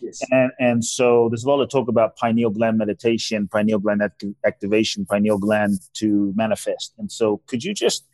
[0.00, 0.20] Yes.
[0.30, 4.24] And and so there's a lot of talk about pineal gland meditation, pineal gland act-
[4.46, 6.94] activation, pineal gland to manifest.
[6.98, 8.06] And so could you just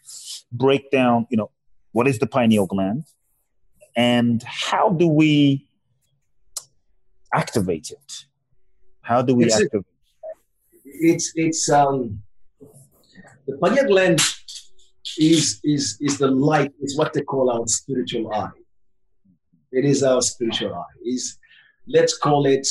[0.50, 1.50] break down, you know,
[1.92, 3.04] what is the pineal gland
[3.96, 5.66] and how do we
[7.32, 8.26] activate it?
[9.02, 10.80] How do we it's activate it?
[10.84, 12.22] It's it's um
[13.46, 14.20] the pineal gland
[15.18, 18.50] is is is the light, is what they call our spiritual eye.
[19.72, 20.94] It is our spiritual eye.
[21.04, 21.38] Is
[21.86, 22.66] let's call it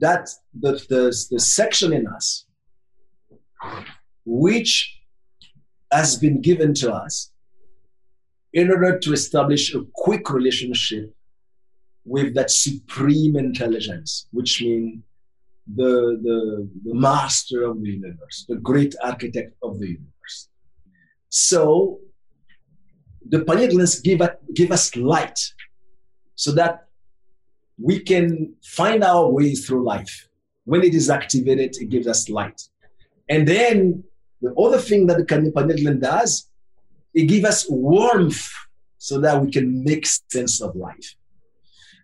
[0.00, 0.28] that
[0.58, 2.46] the, the, the section in us
[4.24, 5.00] which
[5.92, 7.31] has been given to us
[8.52, 11.14] in order to establish a quick relationship
[12.04, 15.02] with that supreme intelligence, which means
[15.74, 20.48] the, the, the master of the universe, the great architect of the universe.
[21.28, 22.00] So
[23.28, 24.20] the pineal glands give,
[24.54, 25.38] give us light
[26.34, 26.88] so that
[27.80, 30.28] we can find our way through life.
[30.64, 32.60] When it is activated, it gives us light.
[33.28, 34.04] And then
[34.40, 36.50] the other thing that the pineal gland does,
[37.14, 38.50] it gives us warmth
[38.98, 41.14] so that we can make sense of life.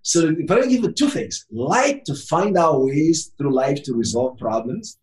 [0.03, 3.95] So if I give you two things, light to find our ways through life to
[3.95, 4.99] resolve problems,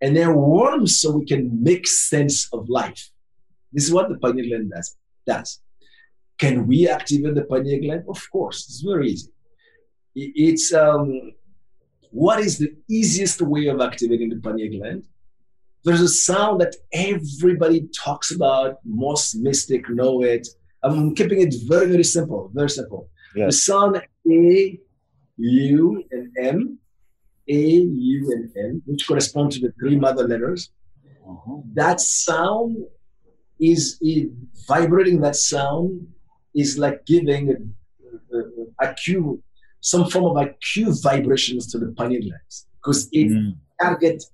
[0.00, 3.10] and then warmth so we can make sense of life.
[3.72, 4.96] This is what the pineal gland does.
[5.26, 5.60] does.
[6.38, 8.04] Can we activate the pineal gland?
[8.08, 9.32] Of course, it's very easy
[10.14, 11.32] it's um,
[12.10, 15.04] what is the easiest way of activating the pineal gland?
[15.84, 20.46] There's a sound that everybody talks about, most mystic know it.
[20.82, 23.08] I'm keeping it very, very simple, very simple.
[23.34, 23.46] Yes.
[23.46, 24.80] The sound A,
[25.36, 26.78] U, and M,
[27.48, 30.70] A, U, and M, which correspond to the three mother letters.
[31.28, 31.58] Uh-huh.
[31.74, 32.76] That sound
[33.60, 34.30] is it,
[34.68, 35.20] vibrating.
[35.20, 36.06] That sound
[36.54, 39.42] is like giving a, a, a cue
[39.80, 43.56] some form of acute vibrations to the pineal glands because it mm.
[43.80, 44.30] targets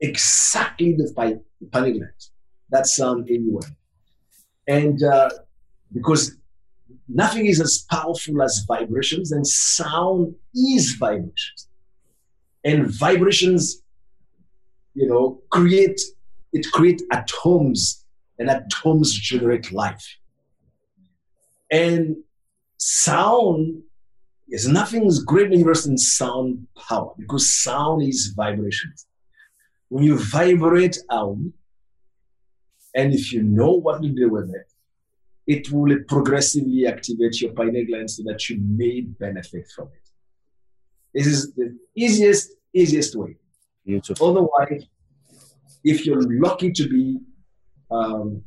[0.00, 1.12] exactly the
[1.92, 2.32] glands.
[2.70, 3.66] That sound anyway.
[4.66, 5.30] And uh,
[5.92, 6.36] because
[7.08, 11.68] nothing is as powerful as vibrations, and sound is vibrations.
[12.64, 13.82] And vibrations,
[14.94, 16.00] you know, create
[16.52, 18.04] it create atoms,
[18.38, 20.16] and atoms generate life.
[21.70, 22.16] And
[22.78, 23.82] sound
[24.48, 29.06] is nothing is greater than sound power because sound is vibrations.
[29.88, 31.38] When you vibrate out
[32.96, 34.72] And if you know what to do with it,
[35.46, 40.06] it will progressively activate your pineal gland so that you may benefit from it.
[41.14, 43.36] This is the easiest, easiest way.
[43.84, 44.30] Beautiful.
[44.30, 44.84] Otherwise,
[45.84, 47.20] if you're lucky to be
[47.90, 48.42] um,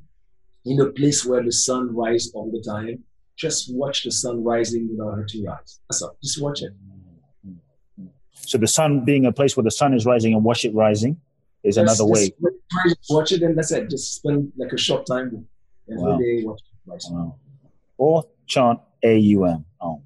[0.66, 3.04] in a place where the sun rises all the time,
[3.38, 5.80] just watch the sun rising without hurting your eyes.
[5.90, 6.18] That's all.
[6.22, 6.74] Just watch it.
[8.34, 11.22] So the sun being a place where the sun is rising and watch it rising
[11.64, 12.32] is just, another way.
[13.10, 13.90] watch it and that's it.
[13.90, 15.48] Just spend like a short time
[15.92, 16.18] every wow.
[16.18, 16.44] day
[16.86, 17.16] watching.
[17.16, 17.36] Wow.
[17.98, 19.66] Or chant A U M.
[19.82, 20.02] Oh.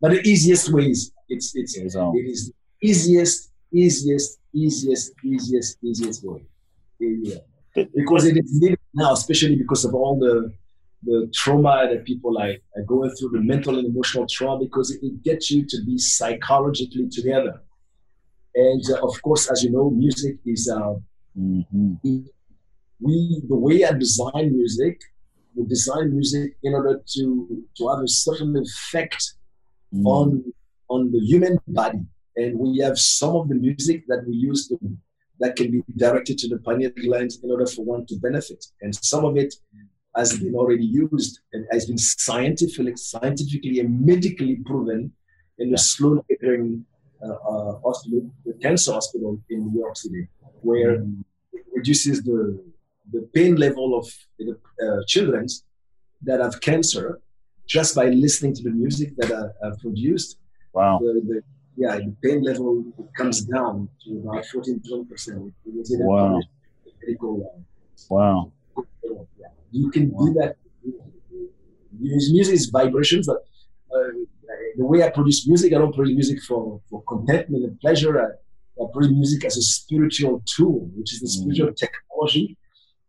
[0.00, 4.38] But the easiest way is it's it's it is, um, it is the easiest, easiest,
[4.52, 6.44] easiest, easiest, easiest way.
[6.98, 7.36] Yeah.
[7.74, 10.52] Because it is needed now, especially because of all the
[11.02, 15.04] the trauma that people are, are going through, the mental and emotional trauma, because it,
[15.04, 17.60] it gets you to be psychologically together.
[18.56, 20.94] And uh, of course, as you know, music is uh,
[21.38, 21.92] mm-hmm.
[23.00, 24.98] we the way I design music,
[25.54, 29.34] we design music in order to to have a certain effect
[29.94, 30.06] mm.
[30.06, 30.42] on
[30.88, 32.04] on the human body.
[32.36, 34.78] And we have some of the music that we use to,
[35.40, 38.64] that can be directed to the pineal glands in order for one to benefit.
[38.80, 39.54] And some of it
[40.16, 45.12] has been already used and has been scientifically, scientifically and medically proven
[45.58, 46.95] in the uh, uh,
[47.84, 50.28] hospital, the cancer hospital in New York City,
[50.60, 51.24] where mm.
[51.52, 52.62] it reduces the
[53.12, 54.06] the pain level of
[54.38, 55.46] the uh, children
[56.22, 57.20] that have cancer
[57.66, 60.38] just by listening to the music that are, are produced
[60.76, 60.98] Wow.
[61.00, 61.42] The, the,
[61.74, 62.84] yeah, the pain level
[63.16, 65.52] comes down to about 14, 20%.
[66.00, 66.40] Wow.
[68.10, 68.52] Wow.
[68.76, 69.46] Yeah.
[69.70, 70.26] You can wow.
[70.26, 70.56] do that.
[71.98, 73.38] Music is vibrations, but
[73.90, 74.12] uh,
[74.76, 78.20] the way I produce music, I don't produce music for, for contentment and pleasure.
[78.20, 81.40] I, I produce music as a spiritual tool, which is the mm.
[81.40, 81.76] spiritual mm.
[81.76, 82.56] technology.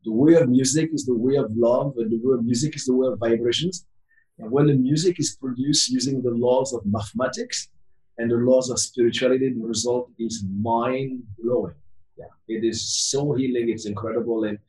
[0.06, 2.86] The way of music is the way of love, and the way of music is
[2.86, 3.86] the way of vibrations.
[4.40, 7.70] And when the music is produced using the laws of mathematics
[8.18, 11.76] and the laws of spirituality, the result is mind blowing.
[12.18, 13.70] Yeah, it is so healing.
[13.70, 14.44] It's incredible.
[14.46, 14.60] And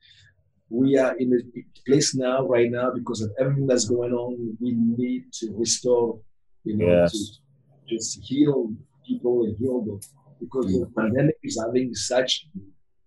[0.70, 1.40] we are in a
[1.86, 4.56] place now, right now, because of everything that's going on.
[4.60, 6.18] We need to restore,
[6.64, 7.12] you know, yes.
[7.12, 8.72] to just heal
[9.06, 10.00] people and heal them
[10.40, 12.46] because the pandemic is having such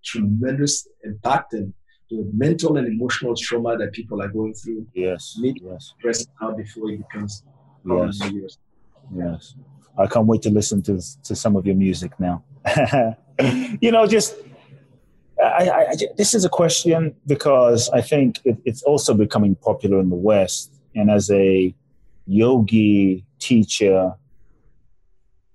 [0.03, 1.73] tremendous impact and
[2.09, 4.85] the mental and emotional trauma that people are going through.
[4.93, 5.37] Yes.
[5.39, 5.93] Need yes.
[5.93, 7.43] to address now before it becomes
[7.85, 8.31] yes.
[8.31, 8.57] Years.
[9.15, 9.55] Yes.
[9.97, 12.43] I can't wait to listen to to some of your music now.
[13.81, 14.35] you know, just
[15.41, 19.99] I, I, I, this is a question because I think it, it's also becoming popular
[19.99, 21.73] in the West, and as a
[22.25, 24.13] yogi teacher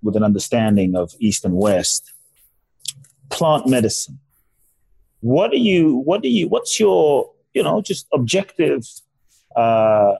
[0.02, 2.12] with an understanding of East and West,
[3.30, 4.18] plant medicine.
[5.20, 8.86] What do you what do you what's your you know just objective
[9.56, 10.14] uh,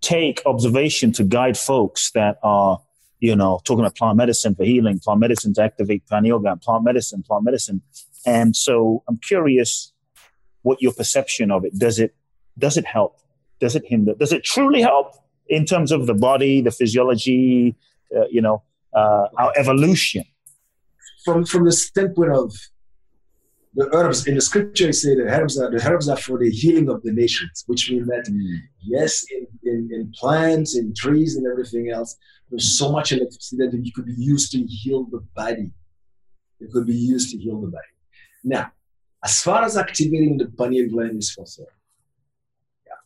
[0.00, 2.80] take observation to guide folks that are
[3.20, 6.84] you know talking about plant medicine for healing plant medicine to activate pineal gland plant
[6.84, 7.82] medicine plant medicine?
[8.26, 9.92] And so i'm curious
[10.62, 12.14] what your perception of it does it
[12.58, 13.20] does it help?
[13.60, 15.14] Does it hinder does it truly help
[15.48, 17.74] in terms of the body the physiology
[18.16, 18.62] uh, you know
[18.94, 20.24] uh, our evolution
[21.24, 22.52] from from the standpoint of
[23.78, 26.88] the herbs in the scripture say the herbs are the herbs are for the healing
[26.88, 28.58] of the nations, which means that mm.
[28.82, 32.16] yes, in, in, in, plants, in trees, and everything else,
[32.50, 35.70] there's so much electricity that it could be used to heal the body.
[36.60, 37.92] It could be used to heal the body.
[38.42, 38.72] Now,
[39.24, 41.68] as far as activating the pineal gland is concerned,
[42.84, 43.00] yeah,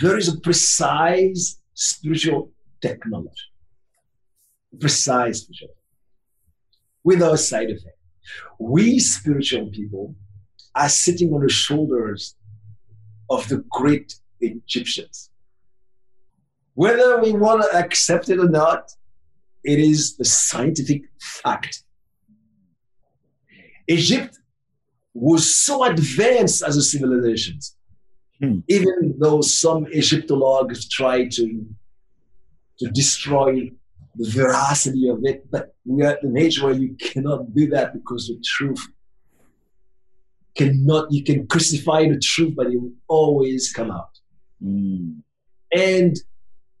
[0.00, 3.48] there is a precise spiritual technology,
[4.78, 5.76] precise spiritual,
[7.04, 7.98] without side effect.
[8.58, 10.14] We spiritual people
[10.74, 12.36] are sitting on the shoulders
[13.28, 15.30] of the great Egyptians.
[16.74, 18.90] Whether we want to accept it or not,
[19.64, 21.82] it is the scientific fact.
[23.88, 24.38] Egypt
[25.12, 27.58] was so advanced as a civilization,
[28.40, 28.60] hmm.
[28.68, 31.66] even though some Egyptologists try to,
[32.78, 33.70] to destroy
[34.16, 37.94] the veracity of it, but we are at an age where you cannot do that
[37.94, 38.86] because the truth
[40.56, 44.10] cannot, you can crucify the truth, but it will always come out.
[44.62, 45.22] Mm.
[45.72, 46.16] And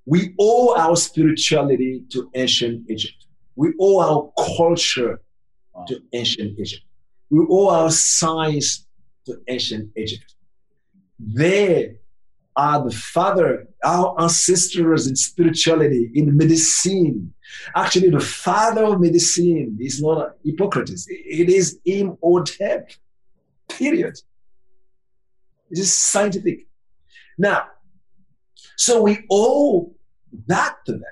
[0.06, 3.26] we owe our spirituality to ancient Egypt.
[3.54, 5.20] We owe our culture
[5.74, 5.84] wow.
[5.88, 6.82] to ancient Egypt.
[7.30, 8.86] We owe our science
[9.26, 10.34] to ancient Egypt.
[11.22, 11.96] There,
[12.56, 17.32] are the father, our ancestors in spirituality, in medicine.
[17.74, 22.90] Actually, the father of medicine is not Hippocrates, it is Imhotep.
[23.68, 24.18] Period.
[25.70, 26.66] It is scientific.
[27.38, 27.68] Now,
[28.76, 29.94] so we owe
[30.48, 31.02] that to them.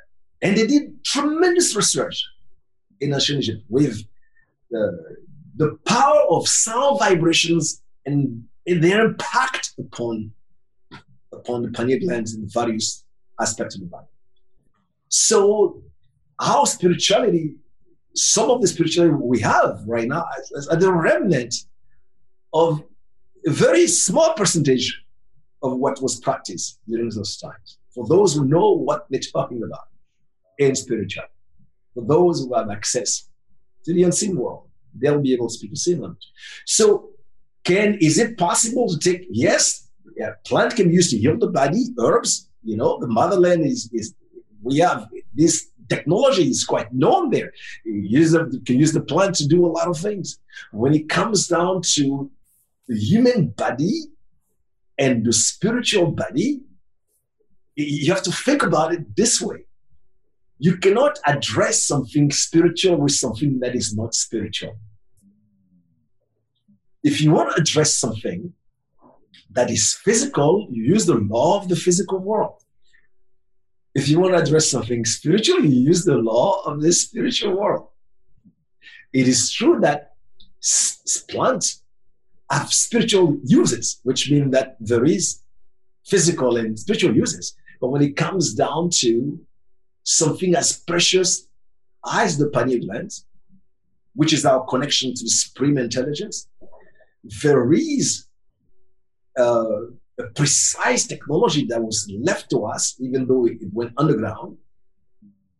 [0.43, 2.21] And they did tremendous research
[3.01, 4.03] in ancient Egypt with
[4.71, 5.17] the,
[5.57, 8.45] the power of sound vibrations and
[8.75, 10.33] their impact upon,
[11.33, 13.05] upon the pineal glands in various
[13.41, 14.07] aspects of the body.
[15.09, 15.83] So
[16.41, 17.57] how spirituality,
[18.15, 20.25] some of the spirituality we have right now,
[20.71, 21.55] are the remnant
[22.53, 22.83] of
[23.47, 25.05] a very small percentage
[25.63, 27.79] of what was practiced during those times.
[27.95, 29.89] For those who know what they're talking about
[30.59, 31.33] in spirituality,
[31.95, 33.29] for those who have access
[33.85, 36.27] to the unseen world, they'll be able to speak the same language.
[36.67, 37.11] So,
[37.65, 39.27] can is it possible to take?
[39.31, 41.87] Yes, yeah, plant can be used to heal the body.
[41.99, 44.15] Herbs, you know, the motherland is is
[44.63, 47.53] we have this technology is quite known there.
[47.85, 50.39] You use the, can use the plant to do a lot of things.
[50.73, 52.31] When it comes down to
[52.87, 54.03] the human body
[54.99, 56.61] and the spiritual body,
[57.77, 59.59] you have to think about it this way.
[60.59, 64.77] You cannot address something spiritual with something that is not spiritual.
[67.09, 68.53] If you want to address something
[69.53, 72.59] that is physical, you use the law of the physical world.
[73.95, 77.89] If you want to address something spiritual, you use the law of the spiritual world.
[79.15, 80.17] It is true that
[81.31, 81.83] plants
[82.51, 85.41] have spiritual uses, which mean that there is
[86.05, 87.57] physical and spiritual uses.
[87.81, 89.41] But when it comes down to
[90.03, 91.49] something as precious
[92.07, 93.13] as the pineal gland,
[94.15, 96.49] which is our connection to supreme intelligence,
[97.25, 98.27] there is
[99.39, 99.65] uh,
[100.19, 104.57] a precise technology that was left to us, even though it went underground,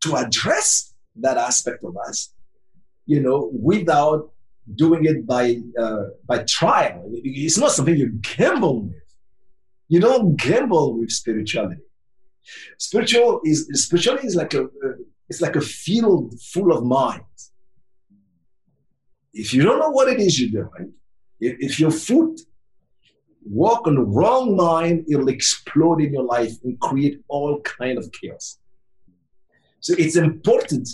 [0.01, 2.35] to address that aspect of us,
[3.07, 4.31] you know, without
[4.75, 7.11] doing it by uh, by trial.
[7.13, 8.95] It's not something you gamble with.
[9.89, 11.81] You don't gamble with spirituality.
[12.79, 14.89] Spiritual is spirituality is like a, a
[15.29, 17.53] it's like a field full of mines.
[19.33, 20.93] If you don't know what it is you're doing,
[21.41, 22.41] if, if your foot
[23.45, 28.11] walk on the wrong mine, it'll explode in your life and create all kind of
[28.13, 28.59] chaos.
[29.81, 30.89] So it's important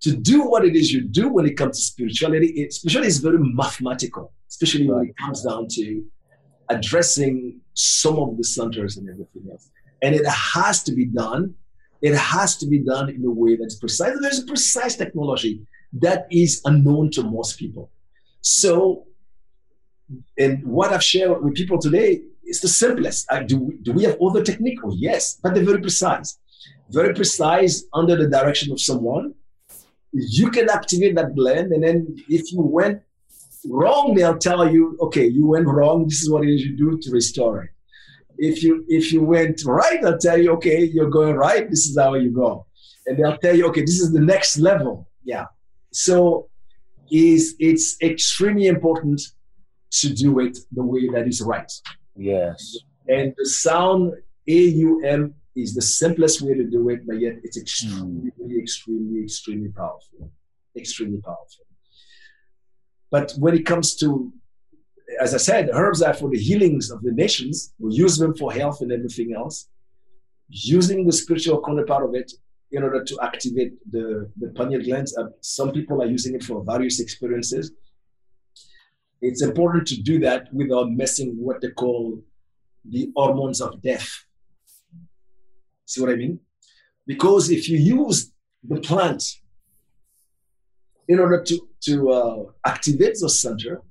[0.00, 2.48] to do what it is you do when it comes to spirituality.
[2.48, 6.04] It, spirituality is very mathematical, especially when it comes down to
[6.70, 9.68] addressing some of the centers and everything else.
[10.02, 11.54] And it has to be done.
[12.00, 14.16] It has to be done in a way that's precise.
[14.22, 15.60] There's a precise technology
[15.94, 17.90] that is unknown to most people.
[18.40, 19.06] So,
[20.38, 23.30] and what I've shared with people today is the simplest.
[23.30, 24.78] Uh, do, do we have other technique?
[24.84, 26.38] Oh, yes, but they're very precise.
[26.90, 29.34] Very precise under the direction of someone
[30.12, 31.72] you can activate that blend.
[31.72, 33.02] And then if you went
[33.66, 36.04] wrong, they'll tell you, okay, you went wrong.
[36.08, 37.70] This is what you do to restore it.
[38.38, 41.68] If you if you went right, they'll tell you, okay, you're going right.
[41.68, 42.66] This is how you go.
[43.06, 45.08] And they'll tell you, okay, this is the next level.
[45.24, 45.46] Yeah.
[45.92, 46.48] So
[47.10, 49.20] is it's extremely important
[49.90, 51.70] to do it the way that is right.
[52.16, 52.78] Yes.
[53.08, 54.14] And the sound
[54.48, 58.62] A U M is the simplest way to do it, but yet it's extremely, mm.
[58.62, 60.30] extremely, extremely powerful.
[60.76, 61.66] Extremely powerful.
[63.10, 64.32] But when it comes to,
[65.20, 67.74] as I said, herbs are for the healings of the nations.
[67.80, 69.68] We use them for health and everything else.
[70.48, 72.32] Using the spiritual counterpart of it
[72.72, 75.16] in order to activate the, the pineal glands.
[75.16, 77.72] Uh, some people are using it for various experiences.
[79.20, 82.22] It's important to do that without messing what they call
[82.84, 84.08] the hormones of death
[85.90, 86.38] See what I mean?
[87.04, 88.30] Because if you use
[88.62, 89.24] the plant
[91.08, 93.82] in order to, to uh, activate the center,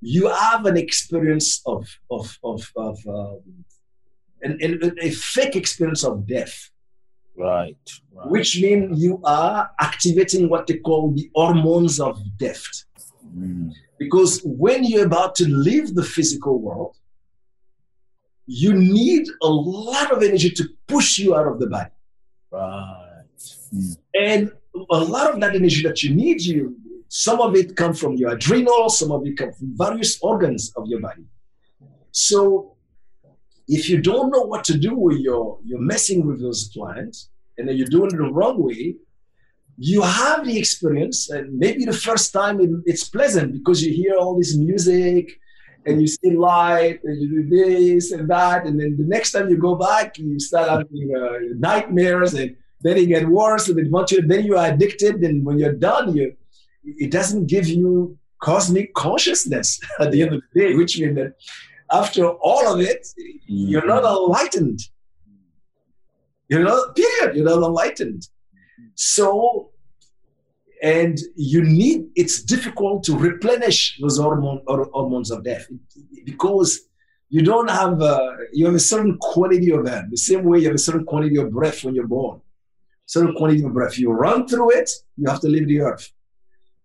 [0.00, 3.40] you have an experience of, of, of, of um,
[4.42, 6.70] an, an, a fake experience of death.
[7.36, 7.76] Right,
[8.12, 8.28] right.
[8.28, 12.84] Which means you are activating what they call the hormones of death.
[13.36, 13.72] Mm.
[13.98, 16.96] Because when you're about to leave the physical world,
[18.46, 21.90] you need a lot of energy to push you out of the body.
[22.50, 23.24] Right.
[23.74, 23.96] Mm.
[24.14, 24.52] And
[24.90, 26.76] a lot of that energy that you need, you
[27.08, 30.86] some of it comes from your adrenals, some of it comes from various organs of
[30.88, 31.24] your body.
[32.10, 32.73] So
[33.68, 37.68] if you don't know what to do with your you're messing with those plants and
[37.68, 38.96] then you're doing it the wrong way,
[39.78, 44.16] you have the experience, and maybe the first time it, it's pleasant because you hear
[44.16, 45.38] all this music
[45.86, 48.66] and you see light and you do this and that.
[48.66, 52.98] And then the next time you go back you start having uh, nightmares and then
[52.98, 55.16] it gets worse and then you are addicted.
[55.16, 56.36] And when you're done you
[56.84, 61.34] it doesn't give you cosmic consciousness at the end of the day, which means that
[62.00, 63.02] after all of it,
[63.46, 64.80] you're not enlightened.
[66.48, 68.22] You're not, period, you're not enlightened.
[68.94, 69.70] So,
[70.82, 75.66] and you need, it's difficult to replenish those hormone, or hormones of death
[76.24, 76.70] because
[77.28, 80.08] you don't have, a, you have a certain quantity of them.
[80.10, 82.40] The same way you have a certain quantity of breath when you're born.
[83.06, 83.98] Certain quantity of breath.
[83.98, 86.10] You run through it, you have to leave the earth.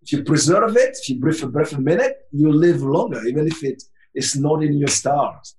[0.02, 3.46] If you preserve it, if you breathe a breath a minute, you live longer, even
[3.46, 3.82] if it
[4.14, 5.56] is not in your stars.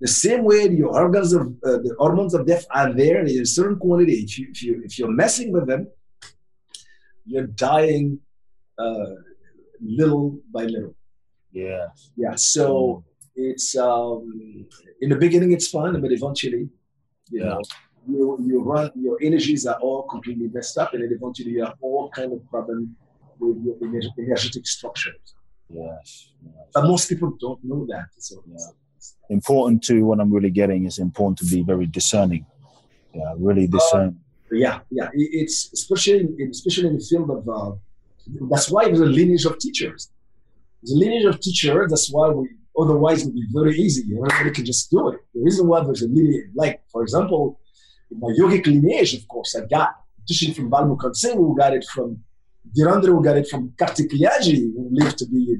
[0.00, 3.46] The same way your organs of uh, the hormones of death are there in a
[3.46, 4.14] certain quantity.
[4.14, 5.86] If you if you if you're messing with them,
[7.24, 8.18] you're dying
[8.78, 9.14] uh,
[9.80, 10.94] little by little.
[11.52, 11.86] Yeah.
[12.16, 12.34] Yeah.
[12.34, 13.04] So
[13.34, 14.66] it's um,
[15.00, 16.68] in the beginning it's fun, but eventually,
[17.30, 17.44] you yeah.
[17.44, 17.62] know,
[18.06, 21.76] you you run your energies are all completely messed up, and then eventually you have
[21.80, 22.96] all kind of problem
[23.38, 23.76] with your
[24.18, 25.34] energetic structures.
[25.74, 26.54] Yes, yes.
[26.72, 28.06] But most people don't know that.
[28.18, 28.56] So yeah.
[29.30, 32.46] important to what I'm really getting is important to be very discerning.
[33.12, 34.20] Yeah, really discern.
[34.52, 35.08] Uh, yeah, yeah.
[35.14, 37.48] It's especially in, especially in the field of.
[37.48, 37.76] Uh,
[38.50, 40.10] that's why there's a lineage of teachers.
[40.82, 41.90] There's a lineage of teachers.
[41.90, 42.48] That's why we.
[42.76, 44.02] Otherwise, it would be very easy.
[44.16, 45.20] Everybody can just do it.
[45.32, 47.60] The reason why there's a lineage, like for example,
[48.10, 49.90] in my yogic lineage, of course, I got
[50.26, 52.18] teaching from Balmukhan Singh, who got it from
[52.74, 55.58] Who got it from Kartik Liaji, who lived to be,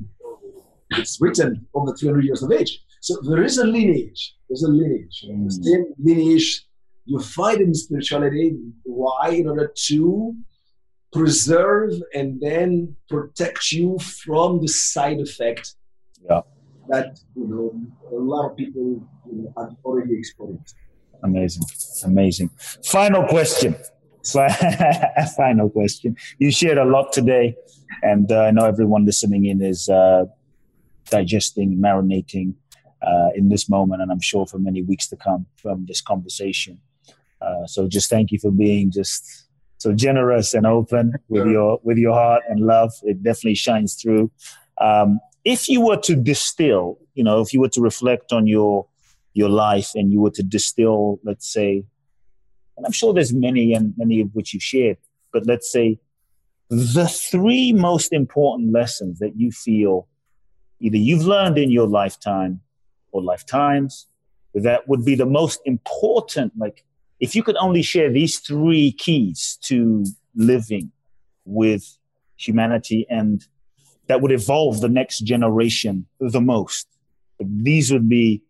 [0.91, 2.83] it's written over 300 years of age.
[3.01, 4.35] So there is a lineage.
[4.49, 5.25] There's a lineage.
[5.29, 5.45] Mm.
[5.45, 6.67] The same lineage
[7.05, 8.57] you find in spirituality.
[8.85, 9.31] Why?
[9.31, 10.35] In order to
[11.13, 15.77] preserve and then protect you from the side effect
[16.29, 16.41] yeah.
[16.89, 17.73] that you know
[18.11, 20.75] a lot of people you know, have already experienced.
[21.23, 21.63] Amazing,
[22.05, 22.51] amazing.
[22.85, 23.77] Final question.
[24.25, 24.47] So,
[25.37, 26.17] final question.
[26.39, 27.57] You shared a lot today,
[28.03, 30.25] and uh, I know everyone listening in is uh,
[31.11, 32.55] digesting, marinating
[33.03, 36.81] uh, in this moment, and I'm sure for many weeks to come from this conversation.
[37.43, 39.47] Uh, so, just thank you for being just
[39.77, 42.93] so generous and open with your with your heart and love.
[43.03, 44.31] It definitely shines through.
[44.81, 48.87] Um, if you were to distill, you know, if you were to reflect on your
[49.35, 51.85] your life and you were to distill, let's say,
[52.77, 54.99] and I'm sure there's many and many of which you shared,
[55.33, 55.99] but let's say
[56.71, 60.09] the three most important lessons that you feel
[60.81, 62.61] either you've learned in your lifetime
[63.13, 64.07] or lifetimes
[64.55, 66.85] that would be the most important like
[67.21, 70.91] if you could only share these three keys to living
[71.45, 71.99] with
[72.37, 73.47] humanity and
[74.07, 76.89] that would evolve the next generation the most
[77.41, 78.43] these would be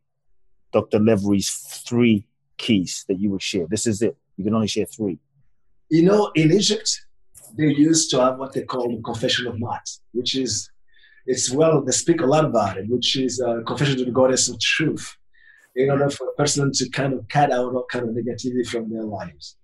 [0.73, 1.51] dr Levry's
[1.87, 2.27] three
[2.57, 3.67] keys that you would share?
[3.69, 4.17] This is it.
[4.37, 5.19] You can only share three.
[5.91, 7.01] You know, in Egypt,
[7.57, 10.71] they used to have what they call the confession of Maat, which is,
[11.27, 14.49] it's well, they speak a lot about it, which is a confession to the goddess
[14.49, 15.17] of truth,
[15.77, 18.91] in order for a person to kind of cut out all kind of negativity from
[18.91, 19.57] their lives.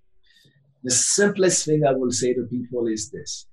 [0.83, 3.47] The simplest thing I will say to people is this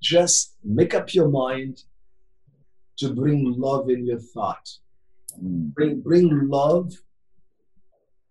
[0.00, 1.82] just make up your mind
[2.98, 4.68] to bring love in your thought.
[5.42, 5.72] Mm.
[5.74, 6.92] Bring, bring love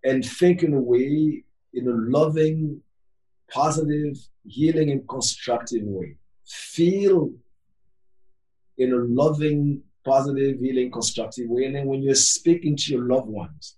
[0.04, 2.80] and think in a way, in a loving,
[3.50, 4.16] positive,
[4.46, 6.16] healing, and constructive way.
[6.46, 7.32] Feel
[8.76, 11.64] in a loving, positive, healing, constructive way.
[11.64, 13.76] And then when you're speaking to your loved ones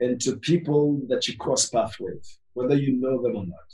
[0.00, 3.72] and to people that you cross paths with, whether you know them or not,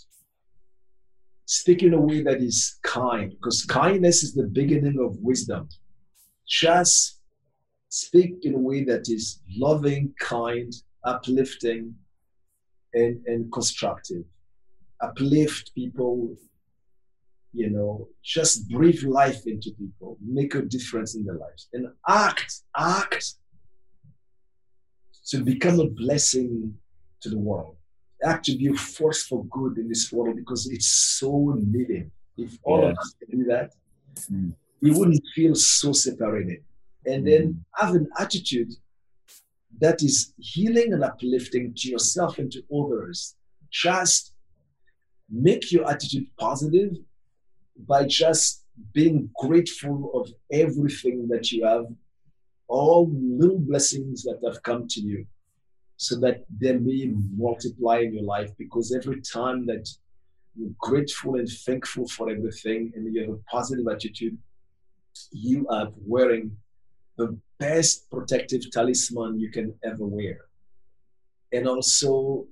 [1.45, 5.69] speak in a way that is kind, because kindness is the beginning of wisdom.
[6.49, 7.21] Just
[7.91, 10.73] speak in a way that is loving, kind,
[11.05, 11.95] uplifting
[12.95, 14.25] and, and constructive.
[15.01, 16.37] Uplift people,
[17.53, 22.61] you know, just breathe life into people, make a difference in their lives, and act,
[22.77, 23.35] act
[25.27, 26.75] to become a blessing
[27.21, 27.77] to the world.
[28.25, 30.87] Act to be a force for good in this world because it's
[31.19, 32.11] so needed.
[32.37, 32.93] If all yes.
[32.93, 33.71] of us can do that,
[34.31, 34.55] mm.
[34.81, 36.63] we wouldn't feel so separated.
[37.05, 37.57] And then mm.
[37.75, 38.73] have an attitude
[39.83, 43.35] that is healing and uplifting to yourself and to others.
[43.71, 44.33] Just
[45.29, 46.93] make your attitude positive
[47.89, 51.87] by just being grateful of everything that you have,
[52.69, 55.27] all little blessings that have come to you,
[55.97, 58.51] so that they may multiply in your life.
[58.57, 59.89] Because every time that
[60.55, 64.39] you're grateful and thankful for everything and you have a positive attitude,
[65.33, 66.57] you are wearing
[67.17, 70.39] the best protective talisman you can ever wear.
[71.53, 72.47] And also,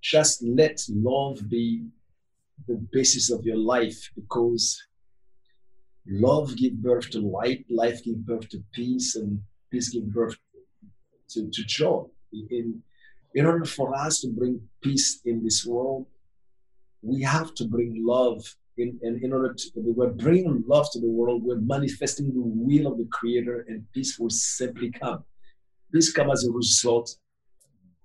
[0.00, 1.86] just let love be
[2.66, 4.86] the basis of your life because
[6.06, 9.40] love gives birth to light, life gives birth to peace, and
[9.70, 10.36] peace gives birth
[11.30, 12.04] to, to joy.
[12.32, 12.82] In,
[13.34, 16.06] in order for us to bring peace in this world,
[17.02, 18.56] we have to bring love.
[18.78, 22.90] In, and in order to, we're bringing love to the world, we're manifesting the will
[22.90, 25.24] of the Creator, and peace will simply come.
[25.92, 27.16] Peace comes as a result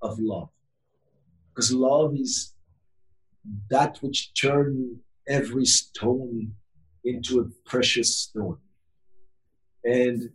[0.02, 0.50] of love.
[1.54, 2.56] Because love is
[3.70, 4.98] that which turns
[5.28, 6.54] every stone
[7.04, 8.58] into a precious stone.
[9.84, 10.30] And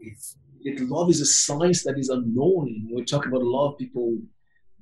[0.00, 0.18] it,
[0.62, 2.86] it, love is a science that is unknown.
[2.86, 4.18] When we talk about love, people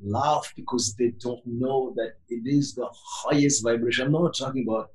[0.02, 4.06] laugh because they don't know that it is the highest vibration.
[4.06, 4.90] I'm not talking about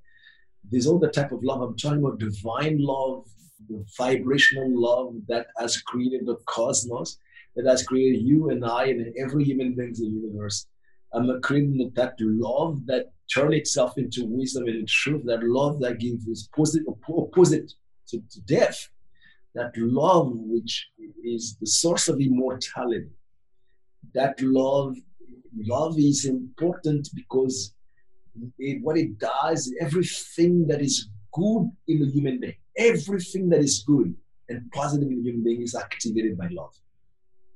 [0.70, 1.62] this other type of love.
[1.62, 3.26] I'm talking about divine love,
[3.70, 7.18] the vibrational love that has created the cosmos,
[7.56, 10.68] that has created you and I and every human being in the universe.
[11.14, 16.50] I'm creating that love that turn itself into wisdom and truth, that love that gives
[16.54, 17.74] opposite, opposite
[18.08, 18.90] to, to death,
[19.56, 20.90] that love which
[21.24, 23.10] is the source of immortality.
[24.14, 24.98] That love,
[25.56, 27.74] love is important because
[28.60, 33.84] it, what it does, everything that is good in a human being, everything that is
[33.86, 34.14] good
[34.50, 36.76] and positive in a human being is activated by love.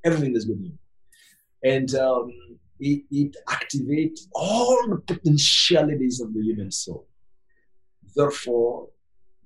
[0.04, 0.78] Everything that's good in you.
[1.64, 2.32] And um,
[2.80, 7.08] it, it activates all the potentialities of the human soul.
[8.16, 8.90] Therefore,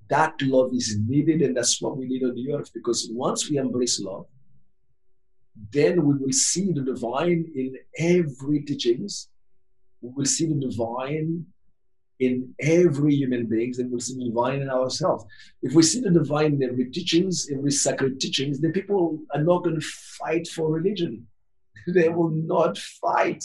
[0.08, 2.70] that love is needed, and that's what we need on the earth.
[2.74, 4.26] Because once we embrace love,
[5.72, 9.28] then we will see the divine in every teachings.
[10.00, 11.46] We will see the divine
[12.18, 15.24] in every human beings, and we'll see the divine in ourselves.
[15.62, 19.64] If we see the divine in every teachings, every sacred teachings, then people are not
[19.64, 21.26] going to fight for religion
[21.86, 23.44] they will not fight.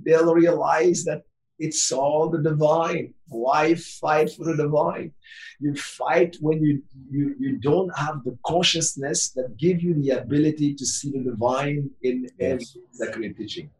[0.00, 1.22] They'll realize that
[1.58, 3.14] it's all the divine.
[3.28, 5.12] Why fight for the divine?
[5.60, 10.74] You fight when you, you, you don't have the consciousness that give you the ability
[10.74, 13.70] to see the divine in every sacred teaching.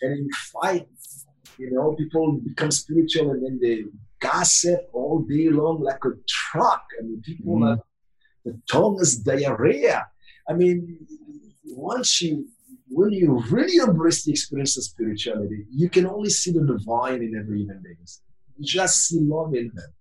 [0.00, 0.88] And you fight,
[1.58, 3.84] you know, people become spiritual and then they
[4.20, 6.84] gossip all day long like a truck.
[6.98, 7.68] I mean, people mm.
[7.68, 7.80] are,
[8.44, 10.06] the tongue is diarrhea.
[10.48, 11.06] I mean,
[11.64, 12.48] once you
[12.98, 17.36] when you really embrace the experience of spirituality, you can only see the divine in
[17.40, 17.96] every human being.
[18.56, 19.92] You just see love in them.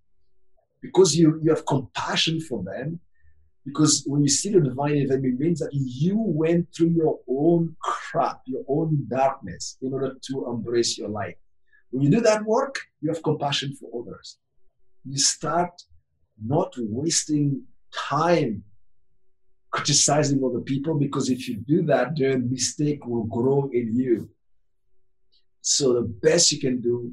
[0.81, 2.99] Because you, you have compassion for them,
[3.63, 7.19] because when you see the divine in them, it means that you went through your
[7.29, 11.35] own crap, your own darkness, in order to embrace your light.
[11.91, 14.39] When you do that work, you have compassion for others.
[15.05, 15.73] You start
[16.43, 17.63] not wasting
[17.93, 18.63] time
[19.71, 24.29] criticizing other people because if you do that, their mistake will grow in you.
[25.61, 27.11] So the best you can do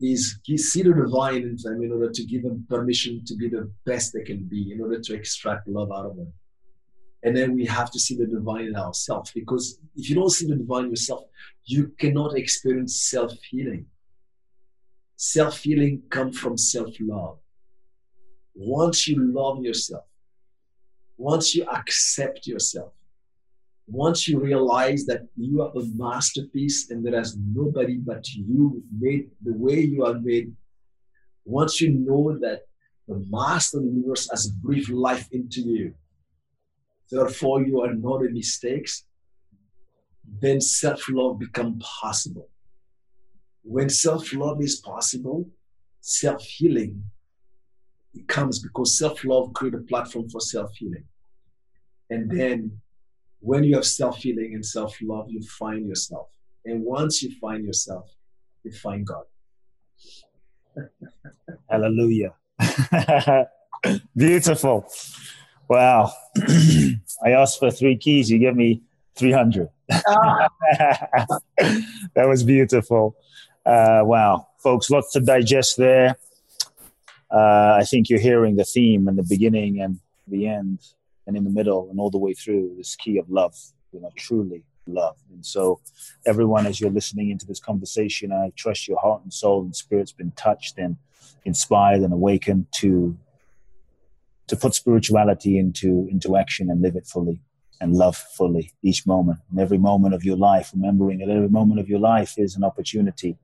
[0.00, 3.70] is see the divine in them in order to give them permission to be the
[3.84, 6.32] best they can be, in order to extract love out of them.
[7.24, 10.46] And then we have to see the divine in ourselves because if you don't see
[10.46, 11.24] the divine in yourself,
[11.64, 13.86] you cannot experience self healing.
[15.16, 17.38] Self healing comes from self love.
[18.54, 20.04] Once you love yourself,
[21.18, 22.92] once you accept yourself,
[23.88, 29.28] once you realize that you are a masterpiece and there is nobody but you made
[29.42, 30.54] the way you are made,
[31.44, 32.60] once you know that
[33.08, 35.92] the master of the universe has breathed life into you,
[37.10, 38.88] therefore you are not a mistake,
[40.40, 42.48] then self-love becomes possible.
[43.62, 45.48] When self-love is possible,
[46.00, 47.02] self-healing
[48.14, 51.04] it comes because self-love create a platform for self-healing.
[52.10, 52.80] And then
[53.40, 56.28] when you have self-healing and self-love, you find yourself.
[56.64, 58.10] And once you find yourself,
[58.64, 59.24] you find God.
[61.70, 62.34] Hallelujah.
[64.16, 64.86] Beautiful.
[65.68, 66.12] Wow.
[67.24, 68.30] I asked for three keys.
[68.30, 68.82] You give me
[69.16, 69.68] 300.
[69.88, 70.48] that
[72.16, 73.16] was beautiful.
[73.66, 74.48] Uh, wow.
[74.58, 76.16] Folks, lots to digest there
[77.30, 80.80] uh, I think you're hearing the theme in the beginning and the end
[81.26, 83.54] and in the middle and all the way through this key of love,
[83.92, 85.16] you know, truly love.
[85.30, 85.80] And so,
[86.26, 90.12] everyone, as you're listening into this conversation, I trust your heart and soul and spirit's
[90.12, 90.96] been touched and
[91.44, 93.16] inspired and awakened to
[94.48, 97.40] to put spirituality into into action and live it fully
[97.80, 101.78] and love fully each moment and every moment of your life remembering that every moment
[101.78, 103.36] of your life is an opportunity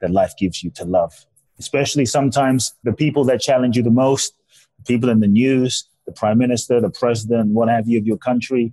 [0.00, 1.26] that life gives you to love
[1.58, 4.34] especially sometimes the people that challenge you the most,
[4.78, 8.18] the people in the news, the prime minister, the president, what have you of your
[8.18, 8.72] country,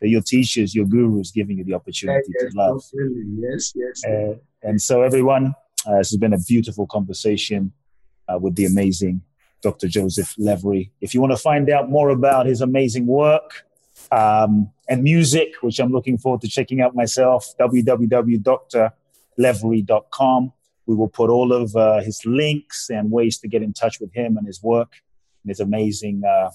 [0.00, 2.84] your teachers, your gurus giving you the opportunity yes, to love.
[3.38, 4.04] Yes, yes.
[4.04, 5.54] Uh, and so, everyone,
[5.86, 7.72] uh, this has been a beautiful conversation.
[8.28, 9.20] uh, with the amazing
[9.62, 9.88] Dr.
[9.88, 10.90] Joseph Levry.
[11.00, 13.64] If you want to find out more about his amazing work
[14.12, 20.52] um, and music, which I'm looking forward to checking out myself, www.drlevry.com.
[20.86, 24.12] We will put all of uh, his links and ways to get in touch with
[24.12, 24.92] him and his work
[25.42, 26.50] and his amazing, uh,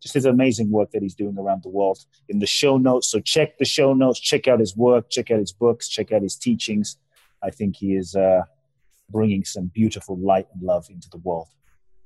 [0.00, 1.98] just his amazing work that he's doing around the world
[2.28, 3.10] in the show notes.
[3.10, 6.22] So check the show notes, check out his work, check out his books, check out
[6.22, 6.98] his teachings.
[7.42, 8.42] I think he is uh,
[9.10, 11.48] bringing some beautiful light and love into the world.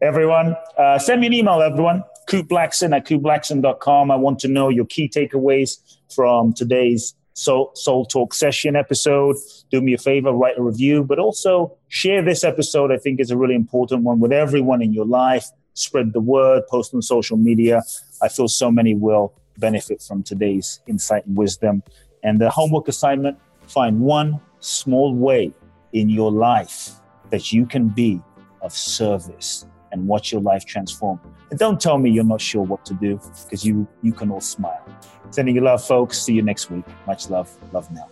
[0.00, 2.02] Everyone, uh, send me an email, everyone.
[2.26, 4.10] Blackson at kuteblackson.com.
[4.10, 5.78] I want to know your key takeaways
[6.14, 9.36] from today's Soul, Soul Talk session episode.
[9.70, 12.92] Do me a favor, write a review, but also share this episode.
[12.92, 15.46] I think is a really important one with everyone in your life.
[15.74, 17.82] Spread the word, post on social media.
[18.22, 21.82] I feel so many will benefit from today's insight and wisdom.
[22.22, 25.52] And the homework assignment find one small way
[25.92, 26.90] in your life
[27.30, 28.20] that you can be
[28.62, 31.18] of service and watch your life transform.
[31.50, 34.40] And don't tell me you're not sure what to do because you you can all
[34.40, 34.84] smile.
[35.30, 36.20] Sending you love, folks.
[36.20, 36.84] See you next week.
[37.06, 37.48] Much love.
[37.72, 38.08] Love now.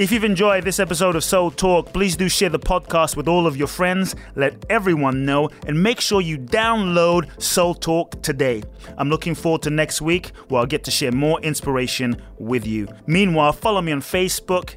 [0.00, 3.46] If you've enjoyed this episode of Soul Talk, please do share the podcast with all
[3.46, 4.16] of your friends.
[4.34, 8.62] Let everyone know and make sure you download Soul Talk today.
[8.96, 12.88] I'm looking forward to next week where I'll get to share more inspiration with you.
[13.06, 14.76] Meanwhile, follow me on Facebook,